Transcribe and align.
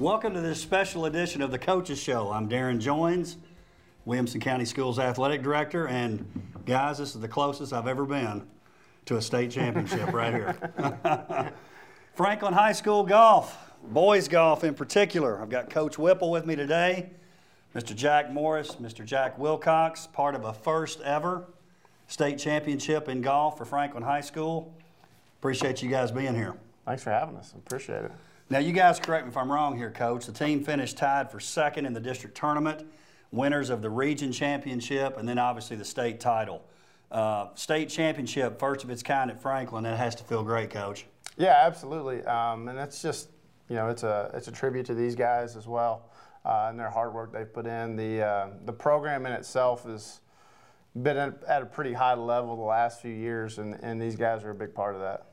Welcome 0.00 0.32
to 0.32 0.40
this 0.40 0.58
special 0.58 1.04
edition 1.04 1.42
of 1.42 1.50
the 1.50 1.58
Coaches 1.58 2.00
Show. 2.00 2.32
I'm 2.32 2.48
Darrin 2.48 2.78
Joines, 2.78 3.36
Williamson 4.06 4.40
County 4.40 4.64
Schools 4.64 4.98
Athletic 4.98 5.42
Director, 5.42 5.88
and 5.88 6.24
guys, 6.64 6.96
this 6.96 7.14
is 7.14 7.20
the 7.20 7.28
closest 7.28 7.74
I've 7.74 7.86
ever 7.86 8.06
been 8.06 8.46
to 9.04 9.18
a 9.18 9.20
state 9.20 9.50
championship 9.50 10.10
right 10.14 10.32
here. 10.32 11.52
Franklin 12.14 12.54
High 12.54 12.72
School 12.72 13.02
golf, 13.02 13.74
boys 13.88 14.26
golf 14.26 14.64
in 14.64 14.72
particular. 14.72 15.38
I've 15.38 15.50
got 15.50 15.68
Coach 15.68 15.98
Whipple 15.98 16.30
with 16.30 16.46
me 16.46 16.56
today, 16.56 17.10
Mr. 17.74 17.94
Jack 17.94 18.32
Morris, 18.32 18.76
Mr. 18.76 19.04
Jack 19.04 19.38
Wilcox, 19.38 20.06
part 20.06 20.34
of 20.34 20.46
a 20.46 20.54
first 20.54 21.02
ever 21.02 21.44
state 22.06 22.38
championship 22.38 23.10
in 23.10 23.20
golf 23.20 23.58
for 23.58 23.66
Franklin 23.66 24.02
High 24.02 24.22
School. 24.22 24.72
Appreciate 25.40 25.82
you 25.82 25.90
guys 25.90 26.10
being 26.10 26.34
here. 26.34 26.54
Thanks 26.86 27.02
for 27.02 27.10
having 27.10 27.36
us. 27.36 27.52
Appreciate 27.52 28.04
it. 28.06 28.12
Now, 28.50 28.58
you 28.58 28.72
guys 28.72 28.98
correct 28.98 29.26
me 29.26 29.30
if 29.30 29.36
I'm 29.36 29.50
wrong 29.50 29.76
here, 29.76 29.92
Coach. 29.92 30.26
The 30.26 30.32
team 30.32 30.64
finished 30.64 30.98
tied 30.98 31.30
for 31.30 31.38
second 31.38 31.86
in 31.86 31.92
the 31.92 32.00
district 32.00 32.36
tournament, 32.36 32.84
winners 33.30 33.70
of 33.70 33.80
the 33.80 33.90
region 33.90 34.32
championship, 34.32 35.16
and 35.18 35.28
then 35.28 35.38
obviously 35.38 35.76
the 35.76 35.84
state 35.84 36.18
title. 36.18 36.64
Uh, 37.12 37.48
state 37.54 37.88
championship, 37.88 38.58
first 38.58 38.82
of 38.82 38.90
its 38.90 39.04
kind 39.04 39.30
at 39.30 39.40
Franklin. 39.40 39.84
That 39.84 39.96
has 39.98 40.16
to 40.16 40.24
feel 40.24 40.42
great, 40.42 40.70
Coach. 40.70 41.06
Yeah, 41.36 41.60
absolutely. 41.62 42.24
Um, 42.24 42.66
and 42.66 42.76
it's 42.76 43.00
just, 43.00 43.28
you 43.68 43.76
know, 43.76 43.88
it's 43.88 44.02
a 44.02 44.32
it's 44.34 44.48
a 44.48 44.52
tribute 44.52 44.86
to 44.86 44.94
these 44.94 45.14
guys 45.14 45.56
as 45.56 45.68
well 45.68 46.10
uh, 46.44 46.66
and 46.70 46.78
their 46.78 46.90
hard 46.90 47.14
work 47.14 47.32
they've 47.32 47.52
put 47.52 47.66
in. 47.66 47.96
The 47.96 48.22
uh, 48.22 48.48
the 48.64 48.72
program 48.72 49.26
in 49.26 49.32
itself 49.32 49.84
has 49.84 50.20
been 51.00 51.16
at 51.16 51.62
a 51.62 51.66
pretty 51.66 51.92
high 51.92 52.14
level 52.14 52.56
the 52.56 52.62
last 52.62 53.00
few 53.00 53.14
years, 53.14 53.58
and, 53.58 53.78
and 53.82 54.00
these 54.00 54.16
guys 54.16 54.42
are 54.42 54.50
a 54.50 54.54
big 54.54 54.74
part 54.74 54.94
of 54.94 55.00
that. 55.02 55.26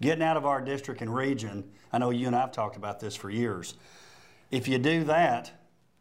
Getting 0.00 0.22
out 0.22 0.36
of 0.36 0.46
our 0.46 0.60
district 0.60 1.02
and 1.02 1.14
region, 1.14 1.64
I 1.92 1.98
know 1.98 2.10
you 2.10 2.26
and 2.26 2.34
I've 2.34 2.52
talked 2.52 2.76
about 2.76 3.00
this 3.00 3.14
for 3.14 3.30
years. 3.30 3.74
If 4.50 4.66
you 4.66 4.78
do 4.78 5.04
that, 5.04 5.52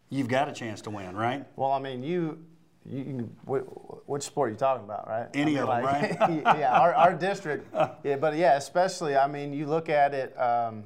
you've 0.09 0.29
got 0.29 0.47
a 0.47 0.53
chance 0.53 0.81
to 0.81 0.89
win, 0.89 1.15
right? 1.15 1.45
Well, 1.55 1.71
I 1.71 1.79
mean, 1.79 2.03
you 2.03 2.39
you, 2.85 3.29
which 3.45 4.23
sport 4.23 4.49
are 4.49 4.51
you 4.51 4.57
talking 4.57 4.83
about, 4.83 5.07
right? 5.07 5.27
Any 5.33 5.41
I 5.41 5.45
mean, 5.45 5.57
of 5.57 5.67
them, 5.67 5.83
like, 5.83 6.19
right? 6.19 6.41
yeah, 6.59 6.79
our, 6.79 6.93
our 6.93 7.13
district, 7.13 7.67
yeah, 8.03 8.15
but 8.15 8.35
yeah, 8.35 8.57
especially, 8.57 9.15
I 9.15 9.27
mean, 9.27 9.53
you 9.53 9.67
look 9.67 9.89
at 9.89 10.13
it 10.13 10.39
um, 10.39 10.85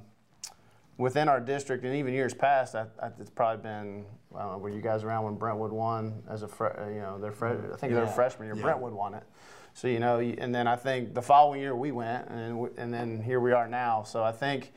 within 0.97 1.29
our 1.29 1.39
district, 1.39 1.85
and 1.85 1.95
even 1.95 2.13
years 2.13 2.33
past, 2.33 2.75
I, 2.75 2.87
I, 3.01 3.09
it's 3.19 3.29
probably 3.29 3.63
been, 3.63 4.05
know, 4.33 4.57
were 4.57 4.69
you 4.69 4.81
guys 4.81 5.03
around 5.03 5.23
when 5.23 5.35
Brentwood 5.35 5.71
won 5.71 6.23
as 6.29 6.43
a, 6.43 6.47
you 6.89 6.99
know, 6.99 7.19
their 7.19 7.31
fre- 7.31 7.47
I 7.73 7.77
think 7.77 7.93
yeah. 7.93 7.99
their 7.99 8.07
freshman 8.07 8.47
year, 8.47 8.55
yeah. 8.57 8.63
Brentwood 8.63 8.93
won 8.93 9.13
it. 9.13 9.23
So, 9.73 9.87
you 9.87 9.99
know, 9.99 10.19
and 10.19 10.53
then 10.53 10.67
I 10.67 10.75
think 10.75 11.13
the 11.13 11.21
following 11.21 11.59
year 11.59 11.75
we 11.75 11.91
went, 11.91 12.29
and, 12.29 12.69
and 12.77 12.93
then 12.93 13.21
here 13.21 13.39
we 13.39 13.51
are 13.51 13.67
now. 13.67 14.03
So 14.03 14.23
I 14.23 14.31
think 14.31 14.71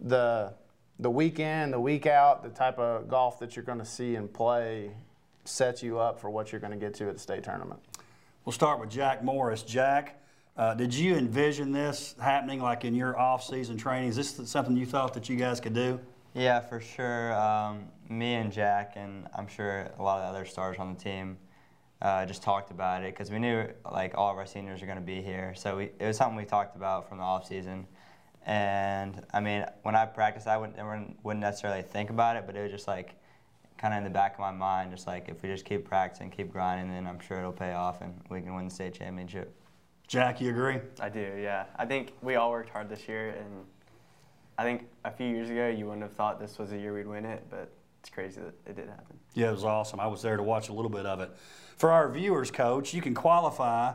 the, 0.00 0.54
the 1.00 1.10
week 1.10 1.40
in, 1.40 1.72
the 1.72 1.80
week 1.80 2.06
out, 2.06 2.42
the 2.42 2.48
type 2.48 2.78
of 2.78 3.08
golf 3.08 3.40
that 3.40 3.56
you're 3.56 3.64
going 3.64 3.80
to 3.80 3.84
see 3.84 4.14
and 4.14 4.32
play 4.32 4.92
sets 5.44 5.82
you 5.82 5.98
up 5.98 6.20
for 6.20 6.30
what 6.30 6.52
you're 6.52 6.60
going 6.60 6.72
to 6.72 6.78
get 6.78 6.94
to 6.94 7.08
at 7.08 7.14
the 7.14 7.20
state 7.20 7.42
tournament. 7.42 7.80
We'll 8.44 8.52
start 8.52 8.78
with 8.80 8.90
Jack 8.90 9.24
Morris. 9.24 9.62
Jack, 9.62 10.22
uh, 10.56 10.74
did 10.74 10.94
you 10.94 11.16
envision 11.16 11.72
this 11.72 12.14
happening 12.20 12.60
like 12.60 12.84
in 12.84 12.94
your 12.94 13.18
off-season 13.18 13.76
training? 13.76 14.10
Is 14.10 14.16
this 14.16 14.40
something 14.48 14.76
you 14.76 14.86
thought 14.86 15.14
that 15.14 15.28
you 15.28 15.36
guys 15.36 15.60
could 15.60 15.74
do? 15.74 15.98
Yeah, 16.34 16.60
for 16.60 16.80
sure. 16.80 17.32
Um, 17.34 17.88
me 18.08 18.34
and 18.34 18.52
Jack, 18.52 18.92
and 18.96 19.26
I'm 19.34 19.48
sure 19.48 19.90
a 19.98 20.02
lot 20.02 20.20
of 20.20 20.32
the 20.32 20.38
other 20.38 20.48
stars 20.48 20.76
on 20.78 20.94
the 20.94 21.00
team, 21.00 21.38
uh, 22.00 22.24
just 22.26 22.42
talked 22.42 22.70
about 22.70 23.02
it 23.02 23.12
because 23.12 23.30
we 23.30 23.38
knew 23.38 23.66
like 23.90 24.16
all 24.16 24.30
of 24.30 24.36
our 24.36 24.46
seniors 24.46 24.82
are 24.82 24.86
going 24.86 24.98
to 24.98 25.04
be 25.04 25.20
here. 25.20 25.54
So 25.56 25.78
we, 25.78 25.84
it 25.98 26.06
was 26.06 26.16
something 26.16 26.36
we 26.36 26.44
talked 26.44 26.76
about 26.76 27.08
from 27.08 27.18
the 27.18 27.24
off 27.24 27.46
season. 27.46 27.86
And 28.46 29.24
I 29.32 29.40
mean, 29.40 29.64
when 29.82 29.96
I 29.96 30.06
practiced, 30.06 30.46
I 30.46 30.56
wouldn't, 30.56 31.24
wouldn't 31.24 31.40
necessarily 31.40 31.82
think 31.82 32.10
about 32.10 32.36
it, 32.36 32.44
but 32.46 32.56
it 32.56 32.62
was 32.62 32.70
just 32.70 32.86
like 32.86 33.14
kind 33.78 33.94
of 33.94 33.98
in 33.98 34.04
the 34.04 34.10
back 34.10 34.34
of 34.34 34.40
my 34.40 34.50
mind, 34.50 34.90
just 34.90 35.06
like 35.06 35.28
if 35.28 35.42
we 35.42 35.48
just 35.48 35.64
keep 35.64 35.84
practicing, 35.84 36.30
keep 36.30 36.52
grinding, 36.52 36.90
then 36.90 37.06
I'm 37.06 37.20
sure 37.20 37.38
it'll 37.38 37.52
pay 37.52 37.72
off 37.72 38.00
and 38.00 38.14
we 38.30 38.40
can 38.40 38.54
win 38.54 38.66
the 38.66 38.74
state 38.74 38.94
championship. 38.94 39.54
Jack, 40.06 40.40
you 40.40 40.50
agree? 40.50 40.78
I 41.00 41.08
do, 41.08 41.38
yeah. 41.40 41.66
I 41.76 41.84
think 41.84 42.12
we 42.22 42.36
all 42.36 42.50
worked 42.50 42.70
hard 42.70 42.88
this 42.88 43.06
year, 43.06 43.28
and 43.28 43.66
I 44.56 44.64
think 44.64 44.88
a 45.04 45.10
few 45.10 45.26
years 45.26 45.50
ago 45.50 45.68
you 45.68 45.84
wouldn't 45.84 46.02
have 46.02 46.14
thought 46.14 46.40
this 46.40 46.58
was 46.58 46.70
the 46.70 46.78
year 46.78 46.94
we'd 46.94 47.06
win 47.06 47.26
it, 47.26 47.44
but 47.50 47.70
it's 48.08 48.14
crazy 48.14 48.40
that 48.40 48.54
it 48.70 48.76
did 48.76 48.88
happen. 48.88 49.18
Yeah, 49.34 49.48
it 49.48 49.52
was 49.52 49.64
awesome. 49.64 50.00
I 50.00 50.06
was 50.06 50.22
there 50.22 50.36
to 50.36 50.42
watch 50.42 50.70
a 50.70 50.72
little 50.72 50.90
bit 50.90 51.04
of 51.04 51.20
it. 51.20 51.30
For 51.76 51.90
our 51.90 52.10
viewers, 52.10 52.50
Coach, 52.50 52.94
you 52.94 53.02
can 53.02 53.14
qualify 53.14 53.92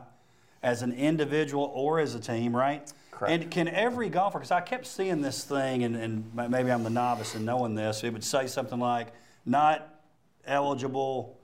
as 0.62 0.84
an 0.84 0.94
individual 0.94 1.72
or 1.74 2.00
as 2.00 2.13
a 2.13 2.19
team, 2.19 2.56
right? 2.56 2.91
Correct. 3.12 3.44
And 3.44 3.51
can 3.51 3.68
every 3.68 4.09
golfer, 4.09 4.38
because 4.38 4.51
I 4.51 4.62
kept 4.62 4.85
seeing 4.85 5.22
this 5.22 5.44
thing, 5.44 5.84
and, 5.84 5.96
and 5.96 6.31
maybe 6.50 6.72
I'm 6.72 6.84
the 6.84 6.90
novice 6.90 7.35
in 7.35 7.44
knowing 7.44 7.75
this, 7.75 8.03
it 8.03 8.13
would 8.13 8.24
say 8.24 8.47
something 8.47 8.79
like, 8.79 9.07
not 9.46 10.00
eligible 10.45 11.40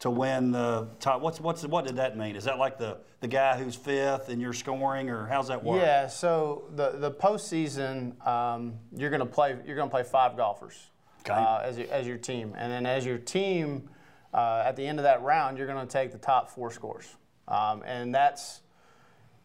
to 0.00 0.10
win 0.10 0.52
the 0.52 0.88
top. 1.00 1.22
What's 1.22 1.40
what's 1.40 1.64
what 1.64 1.86
did 1.86 1.96
that 1.96 2.16
mean? 2.16 2.36
Is 2.36 2.44
that 2.44 2.58
like 2.58 2.78
the 2.78 2.98
the 3.20 3.26
guy 3.26 3.58
who's 3.58 3.74
fifth 3.74 4.28
and 4.28 4.40
you're 4.40 4.52
scoring, 4.52 5.08
or 5.08 5.26
how's 5.26 5.48
that 5.48 5.64
work? 5.64 5.80
Yeah. 5.80 6.06
So 6.06 6.64
the 6.76 6.90
the 6.98 7.10
postseason, 7.10 8.24
um, 8.26 8.74
you're 8.94 9.10
going 9.10 9.20
to 9.20 9.26
play 9.26 9.56
you're 9.66 9.76
going 9.76 9.88
to 9.88 9.92
play 9.92 10.04
five 10.04 10.36
golfers 10.36 10.88
okay. 11.20 11.32
uh, 11.32 11.60
as 11.60 11.78
your, 11.78 11.90
as 11.90 12.06
your 12.06 12.18
team, 12.18 12.54
and 12.56 12.70
then 12.70 12.86
as 12.86 13.04
your 13.04 13.18
team, 13.18 13.88
uh, 14.34 14.62
at 14.64 14.76
the 14.76 14.86
end 14.86 14.98
of 14.98 15.04
that 15.04 15.22
round, 15.22 15.58
you're 15.58 15.66
going 15.66 15.86
to 15.86 15.92
take 15.92 16.12
the 16.12 16.18
top 16.18 16.50
four 16.50 16.70
scores, 16.70 17.16
um, 17.48 17.82
and 17.86 18.14
that's 18.14 18.60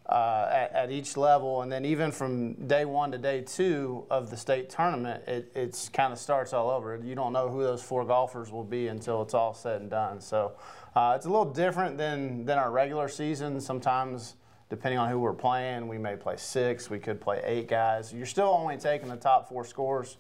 uh, 0.08 0.50
at, 0.52 0.74
at, 0.74 0.92
each 0.92 1.16
level, 1.16 1.62
and 1.62 1.72
then 1.72 1.86
even 1.86 2.12
from 2.12 2.54
day 2.68 2.84
one 2.84 3.12
to 3.12 3.18
day 3.18 3.42
two 3.42 4.06
of 4.10 4.30
the 4.30 4.36
state 4.36 4.70
tournament, 4.70 5.24
it 5.28 5.50
it's 5.56 5.88
kind 5.88 6.12
of 6.12 6.20
starts 6.20 6.52
all 6.52 6.70
over. 6.70 7.00
You 7.02 7.16
don't 7.16 7.32
know 7.32 7.50
who 7.50 7.64
those 7.64 7.82
four 7.82 8.04
golfers 8.04 8.52
will 8.52 8.66
be 8.66 8.88
until 8.88 9.22
it's 9.22 9.34
all 9.34 9.54
said 9.54 9.80
and 9.82 9.90
done. 9.90 10.20
So 10.20 10.54
uh, 10.96 11.14
it's 11.16 11.26
a 11.26 11.30
little 11.30 11.52
different 11.52 11.98
than 11.98 12.46
than 12.46 12.58
our 12.58 12.70
regular 12.70 13.08
season. 13.08 13.62
Sometimes, 13.62 14.36
depending 14.70 15.00
on 15.00 15.10
who 15.10 15.20
we're 15.20 15.32
playing, 15.32 15.88
we 15.88 15.98
may 15.98 16.18
play 16.18 16.36
six, 16.36 16.90
we 16.90 17.00
could 17.00 17.22
play 17.22 17.42
eight 17.46 17.70
guys. 17.70 18.14
You're 18.14 18.26
still 18.26 18.50
only 18.50 18.78
taking 18.78 19.08
the 19.08 19.16
top 19.16 19.48
four 19.48 19.64
scores, 19.64 20.18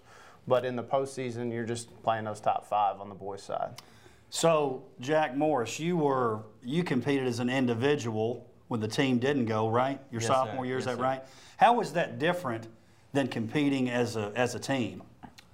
but 0.47 0.65
in 0.65 0.75
the 0.75 0.83
postseason, 0.83 1.51
you're 1.51 1.65
just 1.65 2.01
playing 2.03 2.25
those 2.25 2.39
top 2.39 2.67
five 2.67 2.99
on 2.99 3.09
the 3.09 3.15
boys' 3.15 3.43
side. 3.43 3.81
So 4.29 4.83
Jack 4.99 5.35
Morris, 5.37 5.79
you 5.79 5.97
were 5.97 6.43
you 6.63 6.83
competed 6.83 7.27
as 7.27 7.39
an 7.39 7.49
individual 7.49 8.49
when 8.67 8.79
the 8.79 8.87
team 8.87 9.19
didn't 9.19 9.45
go, 9.45 9.69
right? 9.69 9.99
Your 10.11 10.21
yes, 10.21 10.27
sophomore 10.27 10.63
sir. 10.63 10.67
year, 10.67 10.77
is 10.79 10.85
that 10.85 10.97
sir. 10.97 11.03
right? 11.03 11.23
How 11.57 11.73
was 11.73 11.93
that 11.93 12.17
different 12.17 12.67
than 13.13 13.27
competing 13.27 13.89
as 13.89 14.15
a, 14.15 14.31
as 14.35 14.55
a 14.55 14.59
team? 14.59 15.03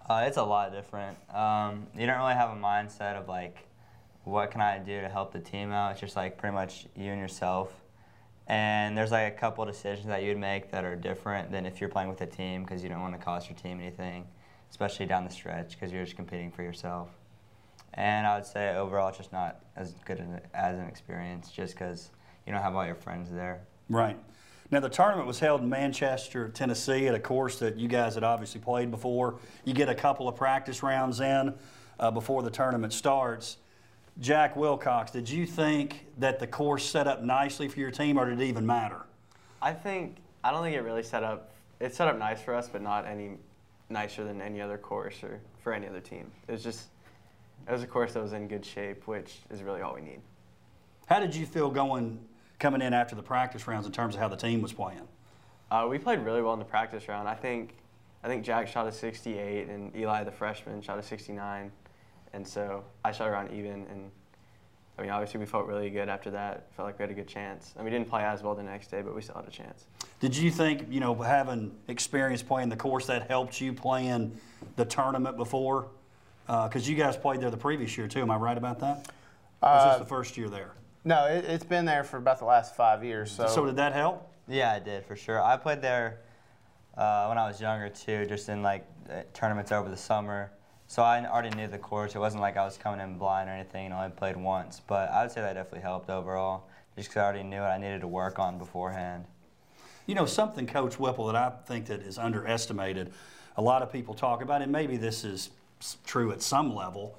Uh, 0.09 0.23
it's 0.25 0.37
a 0.37 0.43
lot 0.43 0.71
different. 0.71 1.17
Um, 1.35 1.85
you 1.95 2.07
don't 2.07 2.17
really 2.17 2.33
have 2.33 2.49
a 2.49 2.59
mindset 2.59 3.15
of 3.15 3.27
like, 3.27 3.57
what 4.23 4.49
can 4.49 4.61
I 4.61 4.79
do 4.79 5.01
to 5.01 5.09
help 5.09 5.33
the 5.33 5.39
team 5.39 5.71
out? 5.71 5.91
It's 5.91 5.99
just 5.99 6.15
like 6.15 6.37
pretty 6.37 6.55
much 6.55 6.87
you 6.95 7.11
and 7.11 7.19
yourself. 7.19 7.71
And 8.47 8.97
there's 8.97 9.11
like 9.11 9.31
a 9.31 9.37
couple 9.37 9.63
decisions 9.65 10.07
that 10.07 10.23
you'd 10.23 10.37
make 10.37 10.71
that 10.71 10.83
are 10.83 10.95
different 10.95 11.51
than 11.51 11.65
if 11.65 11.79
you're 11.79 11.89
playing 11.89 12.09
with 12.09 12.21
a 12.21 12.25
team 12.25 12.63
because 12.63 12.81
you 12.81 12.89
don't 12.89 13.01
want 13.01 13.13
to 13.13 13.23
cost 13.23 13.49
your 13.49 13.57
team 13.57 13.79
anything, 13.79 14.25
especially 14.69 15.05
down 15.05 15.23
the 15.23 15.29
stretch 15.29 15.71
because 15.71 15.91
you're 15.91 16.03
just 16.03 16.15
competing 16.15 16.51
for 16.51 16.63
yourself. 16.63 17.09
And 17.93 18.27
I 18.27 18.35
would 18.35 18.45
say 18.45 18.75
overall, 18.75 19.09
it's 19.09 19.17
just 19.17 19.33
not 19.33 19.63
as 19.75 19.95
good 20.05 20.23
as 20.53 20.77
an 20.77 20.87
experience 20.87 21.51
just 21.51 21.73
because 21.73 22.11
you 22.45 22.53
don't 22.53 22.61
have 22.61 22.75
all 22.75 22.85
your 22.85 22.95
friends 22.95 23.31
there. 23.31 23.61
Right. 23.89 24.17
Now, 24.71 24.79
the 24.79 24.89
tournament 24.89 25.25
was 25.25 25.39
held 25.39 25.61
in 25.61 25.69
Manchester, 25.69 26.49
Tennessee, 26.49 27.07
at 27.07 27.15
a 27.15 27.19
course 27.19 27.57
that 27.57 27.77
you 27.77 27.87
guys 27.87 28.13
had 28.13 28.23
obviously 28.23 28.61
played 28.61 28.91
before. 28.91 29.39
You 29.65 29.73
get 29.73 29.89
a 29.89 29.95
couple 29.95 30.27
of 30.27 30.35
practice 30.35 30.83
rounds 30.83 31.19
in 31.21 31.55
uh, 31.99 32.11
before 32.11 32.43
the 32.43 32.51
tournament 32.51 32.93
starts. 32.93 33.57
Jack 34.19 34.55
Wilcox, 34.55 35.11
did 35.11 35.27
you 35.27 35.47
think 35.47 36.05
that 36.19 36.39
the 36.39 36.45
course 36.45 36.85
set 36.85 37.07
up 37.07 37.23
nicely 37.23 37.67
for 37.67 37.79
your 37.79 37.89
team, 37.89 38.19
or 38.19 38.29
did 38.29 38.39
it 38.39 38.45
even 38.45 38.65
matter? 38.65 39.05
I 39.61 39.73
think 39.73 40.17
I 40.43 40.51
don't 40.51 40.61
think 40.61 40.75
it 40.75 40.81
really 40.81 41.03
set 41.03 41.23
up. 41.23 41.51
It 41.79 41.95
set 41.95 42.07
up 42.07 42.19
nice 42.19 42.41
for 42.41 42.53
us, 42.53 42.69
but 42.69 42.81
not 42.81 43.07
any 43.07 43.37
nicer 43.89 44.23
than 44.23 44.41
any 44.41 44.61
other 44.61 44.77
course 44.77 45.23
or 45.23 45.39
for 45.61 45.73
any 45.73 45.87
other 45.87 45.99
team. 45.99 46.31
It 46.47 46.51
was 46.51 46.63
just 46.63 46.87
it 47.67 47.71
was 47.71 47.83
a 47.83 47.87
course 47.87 48.13
that 48.13 48.23
was 48.23 48.33
in 48.33 48.47
good 48.47 48.65
shape, 48.65 49.07
which 49.07 49.37
is 49.49 49.61
really 49.61 49.81
all 49.81 49.93
we 49.93 50.01
need. 50.01 50.21
How 51.07 51.19
did 51.19 51.35
you 51.35 51.45
feel 51.45 51.69
going 51.69 52.19
coming 52.59 52.81
in 52.81 52.93
after 52.93 53.15
the 53.15 53.23
practice 53.23 53.67
rounds 53.67 53.85
in 53.85 53.91
terms 53.91 54.15
of 54.15 54.21
how 54.21 54.27
the 54.27 54.35
team 54.35 54.61
was 54.61 54.73
playing? 54.73 55.07
Uh, 55.71 55.87
we 55.89 55.97
played 55.97 56.19
really 56.19 56.41
well 56.41 56.53
in 56.53 56.59
the 56.59 56.65
practice 56.65 57.07
round. 57.07 57.27
I 57.27 57.35
think 57.35 57.75
I 58.23 58.27
think 58.27 58.43
Jack 58.43 58.67
shot 58.67 58.87
a 58.87 58.91
68 58.91 59.69
and 59.69 59.95
Eli, 59.95 60.23
the 60.23 60.31
freshman, 60.31 60.81
shot 60.81 60.99
a 60.99 61.03
69, 61.03 61.71
and 62.33 62.47
so 62.47 62.83
I 63.03 63.11
shot 63.11 63.29
around 63.29 63.53
even. 63.53 63.85
And 63.87 64.11
I 64.97 65.01
mean, 65.01 65.11
obviously, 65.11 65.39
we 65.39 65.45
felt 65.45 65.67
really 65.67 65.89
good 65.89 66.09
after 66.09 66.31
that. 66.31 66.67
Felt 66.75 66.87
like 66.87 66.99
we 66.99 67.03
had 67.03 67.11
a 67.11 67.13
good 67.13 67.27
chance. 67.27 67.73
And 67.75 67.85
we 67.85 67.91
didn't 67.91 68.09
play 68.09 68.23
as 68.23 68.43
well 68.43 68.55
the 68.55 68.63
next 68.63 68.91
day, 68.91 69.01
but 69.01 69.15
we 69.15 69.21
still 69.21 69.35
had 69.35 69.47
a 69.47 69.51
chance. 69.51 69.85
Did 70.19 70.35
you 70.35 70.51
think, 70.51 70.87
you 70.89 70.99
know, 70.99 71.15
having 71.15 71.71
experience 71.87 72.43
playing 72.43 72.69
the 72.69 72.75
course 72.75 73.05
that 73.07 73.29
helped 73.29 73.61
you 73.61 73.73
playing 73.73 74.37
the 74.75 74.83
tournament 74.85 75.37
before? 75.37 75.87
Because 76.45 76.87
uh, 76.87 76.91
you 76.91 76.95
guys 76.95 77.15
played 77.15 77.39
there 77.39 77.51
the 77.51 77.57
previous 77.57 77.97
year 77.97 78.07
too. 78.07 78.21
Am 78.21 78.31
I 78.31 78.35
right 78.35 78.57
about 78.57 78.79
that? 78.79 79.11
Or 79.61 79.69
was 79.69 79.83
Uh, 79.85 79.89
this 79.91 79.99
the 79.99 80.05
first 80.05 80.35
year 80.35 80.49
there? 80.49 80.71
No, 81.05 81.25
it, 81.25 81.45
it's 81.45 81.63
been 81.63 81.85
there 81.85 82.03
for 82.03 82.17
about 82.17 82.39
the 82.39 82.45
last 82.45 82.75
five 82.75 83.03
years. 83.03 83.31
So, 83.31 83.47
So 83.47 83.65
did 83.65 83.77
that 83.77 83.93
help? 83.93 84.29
Yeah, 84.47 84.75
it 84.75 84.83
did 84.83 85.05
for 85.05 85.15
sure. 85.15 85.41
I 85.41 85.55
played 85.55 85.81
there 85.81 86.19
uh, 86.97 87.27
when 87.27 87.37
I 87.37 87.47
was 87.47 87.61
younger 87.61 87.87
too, 87.87 88.25
just 88.25 88.49
in 88.49 88.61
like 88.61 88.85
uh, 89.09 89.21
tournaments 89.33 89.71
over 89.71 89.89
the 89.89 89.97
summer. 89.97 90.51
So 90.87 91.03
I 91.03 91.23
already 91.25 91.55
knew 91.55 91.67
the 91.67 91.77
course. 91.77 92.15
It 92.15 92.19
wasn't 92.19 92.41
like 92.41 92.57
I 92.57 92.65
was 92.65 92.77
coming 92.77 92.99
in 92.99 93.17
blind 93.17 93.47
or 93.47 93.53
anything 93.53 93.85
and 93.85 93.93
only 93.93 94.09
played 94.09 94.35
once. 94.35 94.81
But 94.85 95.11
I 95.11 95.21
would 95.21 95.31
say 95.31 95.39
that 95.41 95.53
definitely 95.53 95.81
helped 95.81 96.09
overall, 96.09 96.63
just 96.95 97.09
because 97.09 97.21
I 97.21 97.23
already 97.25 97.43
knew 97.43 97.61
what 97.61 97.69
I 97.69 97.77
needed 97.77 98.01
to 98.01 98.07
work 98.07 98.39
on 98.39 98.57
beforehand. 98.57 99.25
You 100.09 100.15
know, 100.15 100.25
something, 100.25 100.65
Coach 100.65 100.99
Whipple, 100.99 101.27
that 101.27 101.35
I 101.35 101.51
think 101.67 101.85
that 101.85 102.01
is 102.01 102.17
underestimated. 102.17 103.13
A 103.57 103.61
lot 103.61 103.83
of 103.83 103.91
people 103.91 104.15
talk 104.15 104.41
about, 104.41 104.63
and 104.63 104.71
maybe 104.71 104.97
this 104.97 105.23
is 105.23 105.51
true 106.03 106.31
at 106.31 106.41
some 106.41 106.73
level, 106.73 107.15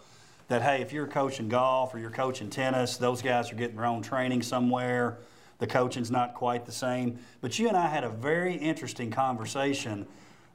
that 0.48 0.62
hey, 0.62 0.82
if 0.82 0.92
you're 0.92 1.06
coaching 1.06 1.48
golf 1.48 1.94
or 1.94 2.00
you're 2.00 2.10
coaching 2.10 2.50
tennis, 2.50 2.96
those 2.96 3.22
guys 3.22 3.52
are 3.52 3.54
getting 3.54 3.76
their 3.76 3.86
own 3.86 4.02
training 4.02 4.42
somewhere. 4.42 5.18
The 5.58 5.68
coaching's 5.68 6.10
not 6.10 6.34
quite 6.34 6.66
the 6.66 6.72
same. 6.72 7.20
But 7.40 7.60
you 7.60 7.68
and 7.68 7.76
I 7.76 7.86
had 7.86 8.02
a 8.02 8.08
very 8.08 8.56
interesting 8.56 9.12
conversation 9.12 10.04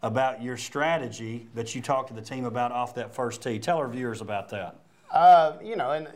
about 0.03 0.43
your 0.43 0.57
strategy 0.57 1.47
that 1.55 1.73
you 1.73 1.81
talked 1.81 2.09
to 2.09 2.13
the 2.13 2.21
team 2.21 2.43
about 2.43 2.73
off 2.73 2.95
that 2.95 3.15
first 3.15 3.43
tee. 3.43 3.59
Tell 3.59 3.77
our 3.77 3.87
viewers 3.87 4.19
about 4.19 4.49
that. 4.49 4.75
Uh, 5.09 5.53
you 5.63 5.77
know, 5.77 5.91
and 5.91 6.09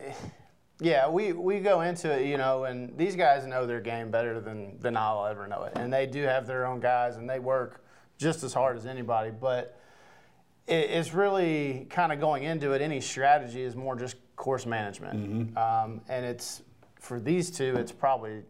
yeah, 0.80 1.08
we, 1.08 1.32
we 1.32 1.60
go 1.60 1.82
into 1.82 2.10
it, 2.10 2.26
you 2.26 2.38
know, 2.38 2.64
and 2.64 2.96
these 2.96 3.14
guys 3.14 3.46
know 3.46 3.66
their 3.66 3.80
game 3.80 4.10
better 4.10 4.40
than, 4.40 4.78
than 4.80 4.96
I'll 4.96 5.26
ever 5.26 5.46
know 5.46 5.64
it. 5.64 5.72
And 5.76 5.92
they 5.92 6.06
do 6.06 6.22
have 6.22 6.46
their 6.46 6.66
own 6.66 6.80
guys, 6.80 7.16
and 7.16 7.28
they 7.28 7.38
work 7.38 7.84
just 8.18 8.42
as 8.42 8.54
hard 8.54 8.76
as 8.76 8.86
anybody. 8.86 9.30
But 9.30 9.78
it, 10.66 10.90
it's 10.90 11.12
really 11.12 11.86
kind 11.90 12.12
of 12.12 12.20
going 12.20 12.44
into 12.44 12.72
it. 12.72 12.80
Any 12.80 13.00
strategy 13.00 13.62
is 13.62 13.76
more 13.76 13.94
just 13.94 14.16
course 14.36 14.64
management. 14.64 15.56
Um, 15.56 16.00
and 16.08 16.24
it's 16.24 16.62
for 16.98 17.20
these 17.20 17.50
two, 17.50 17.76
it's 17.76 17.92
probably 17.92 18.42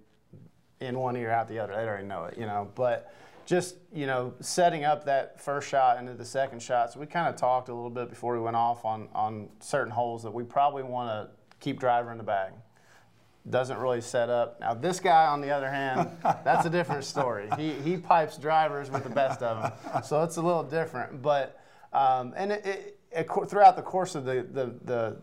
in 0.80 0.98
one 0.98 1.16
ear 1.16 1.30
out 1.30 1.48
the 1.48 1.58
other. 1.58 1.74
They 1.74 1.86
already 1.86 2.06
know 2.06 2.24
it, 2.24 2.38
you 2.38 2.46
know. 2.46 2.70
But 2.74 3.12
just 3.44 3.74
you 3.92 4.06
know, 4.06 4.34
setting 4.40 4.84
up 4.84 5.04
that 5.06 5.40
first 5.40 5.68
shot 5.68 5.98
into 5.98 6.14
the 6.14 6.24
second 6.24 6.62
shot. 6.62 6.92
So 6.92 7.00
we 7.00 7.06
kind 7.06 7.28
of 7.28 7.34
talked 7.34 7.68
a 7.68 7.74
little 7.74 7.90
bit 7.90 8.08
before 8.08 8.34
we 8.34 8.40
went 8.40 8.54
off 8.54 8.84
on 8.84 9.08
on 9.14 9.48
certain 9.58 9.90
holes 9.92 10.22
that 10.22 10.30
we 10.30 10.44
probably 10.44 10.84
want 10.84 11.08
to 11.08 11.39
keep 11.60 11.78
driver 11.78 12.10
in 12.10 12.18
the 12.18 12.24
bag. 12.24 12.52
Doesn't 13.48 13.78
really 13.78 14.00
set 14.00 14.28
up. 14.28 14.60
Now 14.60 14.74
this 14.74 15.00
guy, 15.00 15.26
on 15.26 15.40
the 15.40 15.50
other 15.50 15.70
hand, 15.70 16.10
that's 16.22 16.66
a 16.66 16.70
different 16.70 17.04
story. 17.04 17.48
He 17.56 17.72
he 17.72 17.96
pipes 17.96 18.36
drivers 18.36 18.90
with 18.90 19.04
the 19.04 19.10
best 19.10 19.42
of 19.42 19.62
them, 19.62 20.02
so 20.02 20.22
it's 20.22 20.36
a 20.36 20.42
little 20.42 20.62
different. 20.62 21.22
But 21.22 21.58
um, 21.92 22.34
and 22.36 22.52
it, 22.52 22.66
it, 22.66 22.98
it, 23.12 23.28
throughout 23.48 23.76
the 23.76 23.82
course 23.82 24.14
of 24.14 24.24
the 24.24 24.46
the, 24.52 24.74
the 24.84 25.16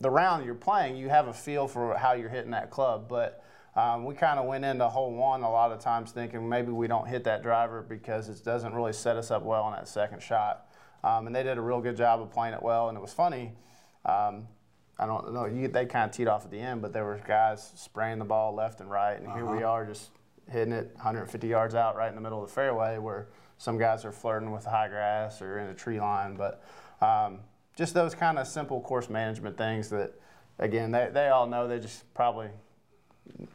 the 0.00 0.10
round 0.10 0.46
you're 0.46 0.54
playing, 0.54 0.96
you 0.96 1.10
have 1.10 1.28
a 1.28 1.34
feel 1.34 1.68
for 1.68 1.94
how 1.96 2.14
you're 2.14 2.30
hitting 2.30 2.52
that 2.52 2.70
club. 2.70 3.08
But 3.08 3.44
um, 3.76 4.04
we 4.04 4.14
kind 4.14 4.38
of 4.38 4.46
went 4.46 4.64
into 4.64 4.88
hole 4.88 5.12
one 5.12 5.42
a 5.42 5.50
lot 5.50 5.70
of 5.70 5.80
times 5.80 6.10
thinking 6.12 6.48
maybe 6.48 6.72
we 6.72 6.86
don't 6.86 7.06
hit 7.06 7.24
that 7.24 7.42
driver 7.42 7.82
because 7.82 8.28
it 8.28 8.42
doesn't 8.42 8.74
really 8.74 8.92
set 8.92 9.16
us 9.16 9.30
up 9.30 9.42
well 9.42 9.62
on 9.62 9.72
that 9.72 9.86
second 9.86 10.22
shot. 10.22 10.66
Um, 11.04 11.26
and 11.26 11.36
they 11.36 11.42
did 11.42 11.56
a 11.56 11.60
real 11.60 11.80
good 11.80 11.96
job 11.96 12.20
of 12.20 12.30
playing 12.30 12.54
it 12.54 12.62
well, 12.62 12.88
and 12.88 12.96
it 12.98 13.00
was 13.00 13.12
funny. 13.12 13.52
Um, 14.04 14.48
I 15.00 15.06
don't 15.06 15.32
know, 15.32 15.46
you, 15.46 15.66
they 15.66 15.86
kind 15.86 16.10
of 16.10 16.14
teed 16.14 16.28
off 16.28 16.44
at 16.44 16.50
the 16.50 16.60
end, 16.60 16.82
but 16.82 16.92
there 16.92 17.06
were 17.06 17.18
guys 17.26 17.72
spraying 17.74 18.18
the 18.18 18.24
ball 18.26 18.54
left 18.54 18.80
and 18.80 18.90
right, 18.90 19.18
and 19.18 19.32
here 19.32 19.46
we 19.46 19.62
are 19.62 19.86
just 19.86 20.10
hitting 20.50 20.74
it 20.74 20.90
150 20.96 21.48
yards 21.48 21.74
out 21.74 21.96
right 21.96 22.10
in 22.10 22.14
the 22.14 22.20
middle 22.20 22.42
of 22.42 22.48
the 22.48 22.54
fairway 22.54 22.98
where 22.98 23.28
some 23.56 23.78
guys 23.78 24.04
are 24.04 24.12
flirting 24.12 24.52
with 24.52 24.66
high 24.66 24.88
grass 24.88 25.40
or 25.40 25.58
in 25.58 25.68
a 25.68 25.74
tree 25.74 25.98
line. 25.98 26.36
But 26.36 26.62
um, 27.00 27.38
just 27.76 27.94
those 27.94 28.14
kind 28.14 28.38
of 28.38 28.46
simple 28.46 28.80
course 28.80 29.08
management 29.08 29.56
things 29.56 29.88
that, 29.88 30.12
again, 30.58 30.90
they, 30.90 31.08
they 31.12 31.28
all 31.28 31.46
know. 31.46 31.66
They 31.66 31.78
just 31.78 32.12
probably, 32.12 32.48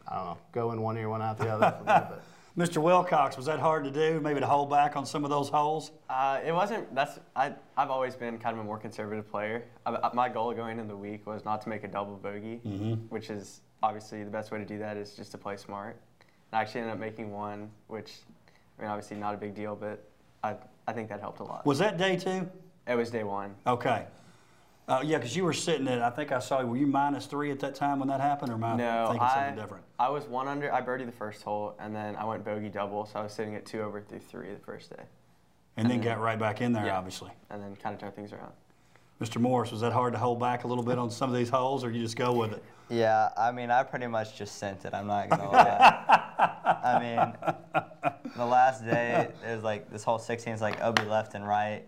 I 0.08 0.16
don't 0.16 0.26
know, 0.26 0.38
go 0.52 0.72
in 0.72 0.82
one 0.82 0.98
ear, 0.98 1.10
one 1.10 1.22
out 1.22 1.38
the 1.38 1.50
other. 1.50 2.20
For 2.56 2.62
me, 2.62 2.66
but. 2.68 2.74
Mr. 2.74 2.82
Wilcox, 2.82 3.38
was 3.38 3.46
that 3.46 3.60
hard 3.60 3.84
to 3.84 3.92
do? 3.92 4.20
Maybe 4.20 4.40
to 4.40 4.48
hold 4.48 4.70
back 4.70 4.96
on 4.96 5.06
some 5.06 5.24
of 5.24 5.30
those 5.30 5.50
holes? 5.50 5.92
Uh, 6.10 6.40
it 6.46 6.52
wasn't. 6.52 6.94
That's 6.96 7.20
I. 7.36 7.54
I've 7.78 7.90
always 7.90 8.16
been 8.16 8.38
kind 8.38 8.56
of 8.58 8.64
a 8.64 8.66
more 8.66 8.78
conservative 8.78 9.30
player. 9.30 9.66
I, 9.86 10.10
my 10.14 10.30
goal 10.30 10.54
going 10.54 10.80
into 10.80 10.94
the 10.94 10.98
week 10.98 11.28
was 11.28 11.46
not 11.46 11.62
to 11.64 11.70
make 11.70 11.84
a 11.84 11.88
double 11.88 12.16
bogey, 12.18 12.62
which 13.10 13.30
is 13.30 13.62
obviously 13.84 14.24
the 14.24 14.32
best 14.32 14.52
way 14.52 14.60
to 14.60 14.66
do 14.66 14.80
that 14.80 14.98
is 14.98 15.16
just 15.16 15.32
to 15.32 15.38
play 15.38 15.58
smart. 15.58 15.98
And 16.52 16.60
I 16.60 16.62
actually 16.62 16.82
ended 16.82 16.94
up 16.94 17.00
making 17.00 17.32
one, 17.32 17.70
which 17.88 18.14
I 18.80 18.84
mean 18.84 18.92
obviously 18.92 19.18
not 19.18 19.34
a 19.34 19.38
big 19.38 19.56
deal, 19.56 19.76
but 19.76 20.04
I 20.44 20.56
I 20.88 20.94
think 20.94 21.10
that 21.10 21.20
helped 21.20 21.40
a 21.40 21.44
lot. 21.44 21.66
Was 21.66 21.80
that 21.80 21.98
day 21.98 22.18
two? 22.18 22.50
It 22.88 22.96
was 22.96 23.10
day 23.10 23.24
one. 23.24 23.56
Okay. 23.66 24.06
Uh, 24.88 25.02
yeah, 25.04 25.18
because 25.18 25.36
you 25.36 25.44
were 25.44 25.54
sitting 25.54 25.88
at, 25.88 26.02
I 26.04 26.12
think 26.12 26.32
I 26.32 26.38
saw, 26.38 26.62
you, 26.62 26.68
were 26.68 26.78
you 26.78 26.86
minus 26.86 27.26
three 27.26 27.50
at 27.50 27.60
that 27.62 27.74
time 27.74 27.98
when 28.00 28.08
that 28.10 28.22
happened, 28.22 28.52
or 28.52 28.56
am 28.56 28.64
I 28.64 28.76
No, 28.76 29.06
thinking 29.08 29.22
I, 29.28 29.34
something 29.34 29.56
different? 29.56 29.84
I 29.98 30.10
was 30.10 30.26
one 30.26 30.48
under. 30.48 30.72
I 30.72 30.80
birdied 30.82 31.08
the 31.08 31.12
first 31.12 31.42
hole, 31.42 31.76
and 31.80 31.96
then 31.96 32.16
I 32.16 32.24
went 32.26 32.46
bogey 32.46 32.70
double, 32.70 33.06
so 33.08 33.20
I 33.20 33.24
was 33.24 33.34
sitting 33.34 33.56
at 33.56 33.66
two 33.66 33.82
over 33.82 34.00
through 34.00 34.20
three 34.20 34.54
the 34.54 34.60
first 34.60 34.92
day, 34.92 35.04
And 35.78 35.90
then 35.90 36.02
then- 36.02 36.06
got 36.14 36.20
right 36.22 36.38
back 36.38 36.62
in 36.62 36.72
there, 36.72 36.86
Yeah. 36.86 36.98
obviously. 36.98 37.32
and 37.50 37.64
then 37.64 37.76
kind 37.78 37.96
of 37.96 38.02
turned 38.02 38.16
things 38.16 38.32
around. 38.32 38.52
Mr. 39.20 39.42
Morris, 39.42 39.72
was 39.72 39.82
that 39.82 39.94
hard 39.94 40.14
to 40.14 40.20
hold 40.20 40.40
back 40.40 40.66
a 40.66 40.68
little 40.68 40.84
bit 40.84 41.00
on 41.00 41.10
some 41.10 41.30
of 41.32 41.36
these 41.36 41.50
holes, 41.50 41.84
or 41.84 41.90
you 41.90 42.02
just 42.04 42.18
go 42.18 42.34
with 42.34 42.52
it? 42.54 42.62
Yeah, 42.90 43.30
I 43.36 43.52
mean, 43.52 43.72
I 43.72 43.82
pretty 43.82 44.06
much 44.08 44.36
just 44.38 44.58
sent 44.60 44.86
it. 44.86 44.94
I'm 44.94 45.08
not 45.08 45.30
gonna 45.30 45.50
lie. 45.52 46.78
I 46.84 47.00
mean, 47.00 48.24
the 48.36 48.46
last 48.46 48.86
day 48.86 49.30
it 49.50 49.56
was 49.56 49.64
like 49.64 49.90
this 49.90 50.04
whole 50.04 50.20
16 50.20 50.54
is 50.54 50.62
like 50.62 50.80
OB 50.82 51.00
left 51.08 51.34
and 51.34 51.48
right. 51.48 51.84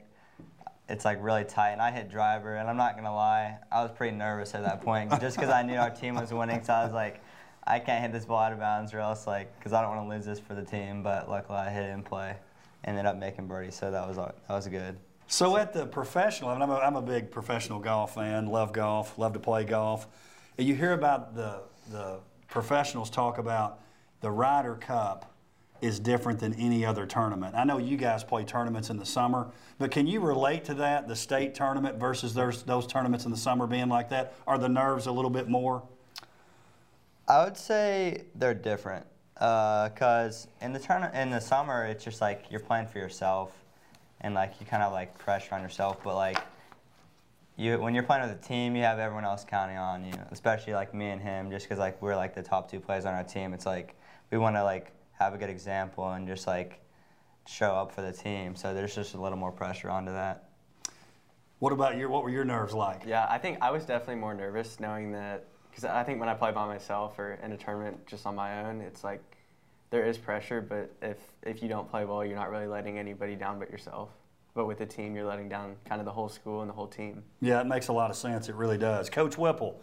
It's 0.89 1.03
like 1.03 1.17
really 1.21 1.43
tight, 1.43 1.71
and 1.71 1.81
I 1.81 1.91
hit 1.91 2.09
driver, 2.09 2.55
and 2.55 2.69
I'm 2.69 2.77
not 2.77 2.95
gonna 2.95 3.13
lie, 3.13 3.57
I 3.71 3.83
was 3.83 3.91
pretty 3.91 4.15
nervous 4.15 4.55
at 4.55 4.63
that 4.63 4.81
point, 4.81 5.09
just 5.21 5.35
because 5.35 5.51
I 5.51 5.61
knew 5.61 5.75
our 5.75 5.89
team 5.89 6.15
was 6.15 6.33
winning. 6.33 6.63
So 6.63 6.73
I 6.73 6.83
was 6.85 6.93
like, 6.93 7.21
I 7.65 7.79
can't 7.79 8.01
hit 8.01 8.13
this 8.13 8.25
ball 8.25 8.39
out 8.39 8.53
of 8.53 8.59
bounds, 8.59 8.93
or 8.93 8.99
else 8.99 9.27
like, 9.27 9.57
because 9.59 9.73
I 9.73 9.81
don't 9.81 9.95
want 9.95 10.09
to 10.09 10.15
lose 10.15 10.25
this 10.25 10.39
for 10.39 10.55
the 10.55 10.63
team. 10.63 11.03
But 11.03 11.29
luckily, 11.29 11.57
I 11.57 11.69
hit 11.69 11.83
it 11.83 11.89
in 11.89 12.03
play, 12.03 12.37
ended 12.85 13.05
up 13.05 13.17
making 13.17 13.47
birdie, 13.47 13.71
so 13.71 13.91
that 13.91 14.07
was 14.07 14.17
uh, 14.17 14.31
that 14.47 14.53
was 14.53 14.67
good. 14.67 14.97
So 15.27 15.57
at 15.57 15.73
the 15.73 15.85
professional, 15.85 16.51
and 16.51 16.63
I'm 16.63 16.69
a, 16.69 16.77
I'm 16.77 16.95
a 16.95 17.01
big 17.01 17.31
professional 17.31 17.79
golf 17.79 18.15
fan, 18.15 18.47
love 18.47 18.71
golf, 18.71 19.17
love 19.17 19.33
to 19.33 19.39
play 19.39 19.65
golf. 19.65 20.07
And 20.57 20.65
you 20.65 20.73
hear 20.73 20.93
about 20.93 21.35
the, 21.35 21.63
the 21.91 22.19
professionals 22.47 23.09
talk 23.09 23.37
about 23.37 23.81
the 24.21 24.31
Ryder 24.31 24.75
Cup 24.75 25.33
is 25.81 25.99
different 25.99 26.39
than 26.39 26.53
any 26.55 26.85
other 26.85 27.05
tournament. 27.05 27.55
I 27.55 27.63
know 27.63 27.77
you 27.77 27.97
guys 27.97 28.23
play 28.23 28.43
tournaments 28.43 28.89
in 28.89 28.97
the 28.97 29.05
summer, 29.05 29.47
but 29.77 29.91
can 29.91 30.07
you 30.07 30.19
relate 30.19 30.65
to 30.65 30.73
that, 30.75 31.07
the 31.07 31.15
state 31.15 31.55
tournament 31.55 31.97
versus 31.99 32.33
those, 32.33 32.63
those 32.63 32.87
tournaments 32.87 33.25
in 33.25 33.31
the 33.31 33.37
summer 33.37 33.67
being 33.67 33.89
like 33.89 34.09
that? 34.09 34.33
Are 34.47 34.57
the 34.57 34.69
nerves 34.69 35.05
a 35.05 35.11
little 35.11 35.29
bit 35.29 35.47
more? 35.47 35.83
I 37.27 37.43
would 37.43 37.57
say 37.57 38.23
they're 38.35 38.53
different 38.53 39.05
uh, 39.39 39.89
because 39.89 40.47
in 40.61 40.73
the 40.73 40.79
turn 40.79 41.03
in 41.13 41.29
the 41.29 41.41
summer 41.41 41.85
it's 41.85 42.03
just 42.03 42.21
like 42.21 42.45
you're 42.49 42.59
playing 42.59 42.87
for 42.87 42.99
yourself 42.99 43.51
and 44.21 44.33
like 44.33 44.53
you 44.59 44.65
kind 44.65 44.81
of 44.81 44.91
like 44.91 45.17
pressure 45.17 45.55
on 45.55 45.61
yourself, 45.61 45.97
but 46.03 46.15
like 46.15 46.39
you 47.57 47.77
when 47.79 47.93
you're 47.93 48.03
playing 48.03 48.27
with 48.27 48.31
a 48.31 48.47
team, 48.47 48.75
you 48.75 48.83
have 48.83 48.99
everyone 48.99 49.25
else 49.25 49.45
counting 49.47 49.77
on 49.77 50.05
you, 50.05 50.13
especially 50.31 50.73
like 50.73 50.93
me 50.93 51.09
and 51.09 51.21
him, 51.21 51.51
just 51.51 51.65
because 51.65 51.79
like 51.79 52.01
we're 52.01 52.15
like 52.15 52.33
the 52.33 52.43
top 52.43 52.71
two 52.71 52.79
players 52.79 53.05
on 53.05 53.13
our 53.13 53.23
team. 53.23 53.53
It's 53.53 53.65
like 53.65 53.95
we 54.31 54.37
want 54.37 54.55
to 54.55 54.63
like 54.63 54.91
have 55.19 55.33
a 55.33 55.37
good 55.37 55.49
example 55.49 56.11
and 56.11 56.27
just 56.27 56.47
like 56.47 56.81
show 57.47 57.73
up 57.73 57.91
for 57.91 58.01
the 58.01 58.11
team. 58.11 58.55
So 58.55 58.73
there's 58.73 58.93
just 58.93 59.13
a 59.13 59.21
little 59.21 59.37
more 59.37 59.51
pressure 59.51 59.89
onto 59.89 60.11
that. 60.11 60.49
What 61.59 61.73
about 61.73 61.97
your, 61.97 62.09
what 62.09 62.23
were 62.23 62.29
your 62.29 62.45
nerves 62.45 62.73
like? 62.73 63.01
Yeah, 63.05 63.25
I 63.29 63.39
think 63.39 63.57
I 63.61 63.71
was 63.71 63.83
definitely 63.83 64.21
more 64.21 64.35
nervous 64.35 64.79
knowing 64.79 65.11
that 65.13 65.45
because 65.69 65.85
I 65.85 66.03
think 66.03 66.19
when 66.19 66.29
I 66.29 66.33
play 66.33 66.51
by 66.51 66.67
myself 66.67 67.17
or 67.17 67.39
in 67.43 67.51
a 67.51 67.57
tournament 67.57 68.05
just 68.05 68.25
on 68.25 68.35
my 68.35 68.65
own, 68.65 68.81
it's 68.81 69.03
like 69.03 69.21
there 69.89 70.05
is 70.05 70.17
pressure, 70.17 70.61
but 70.61 70.91
if 71.01 71.17
if 71.43 71.63
you 71.63 71.69
don't 71.69 71.89
play 71.89 72.05
well, 72.05 72.23
you're 72.23 72.35
not 72.35 72.51
really 72.51 72.67
letting 72.67 72.99
anybody 72.99 73.35
down 73.35 73.57
but 73.57 73.71
yourself. 73.71 74.09
But 74.53 74.65
with 74.65 74.81
a 74.81 74.85
team, 74.85 75.15
you're 75.15 75.25
letting 75.25 75.49
down 75.49 75.75
kind 75.85 76.01
of 76.01 76.05
the 76.05 76.11
whole 76.11 76.29
school 76.29 76.61
and 76.61 76.69
the 76.69 76.73
whole 76.73 76.87
team. 76.87 77.23
Yeah, 77.41 77.61
it 77.61 77.67
makes 77.67 77.89
a 77.89 77.93
lot 77.93 78.09
of 78.09 78.15
sense. 78.15 78.49
It 78.49 78.55
really 78.55 78.77
does. 78.77 79.09
Coach 79.09 79.37
Whipple, 79.37 79.81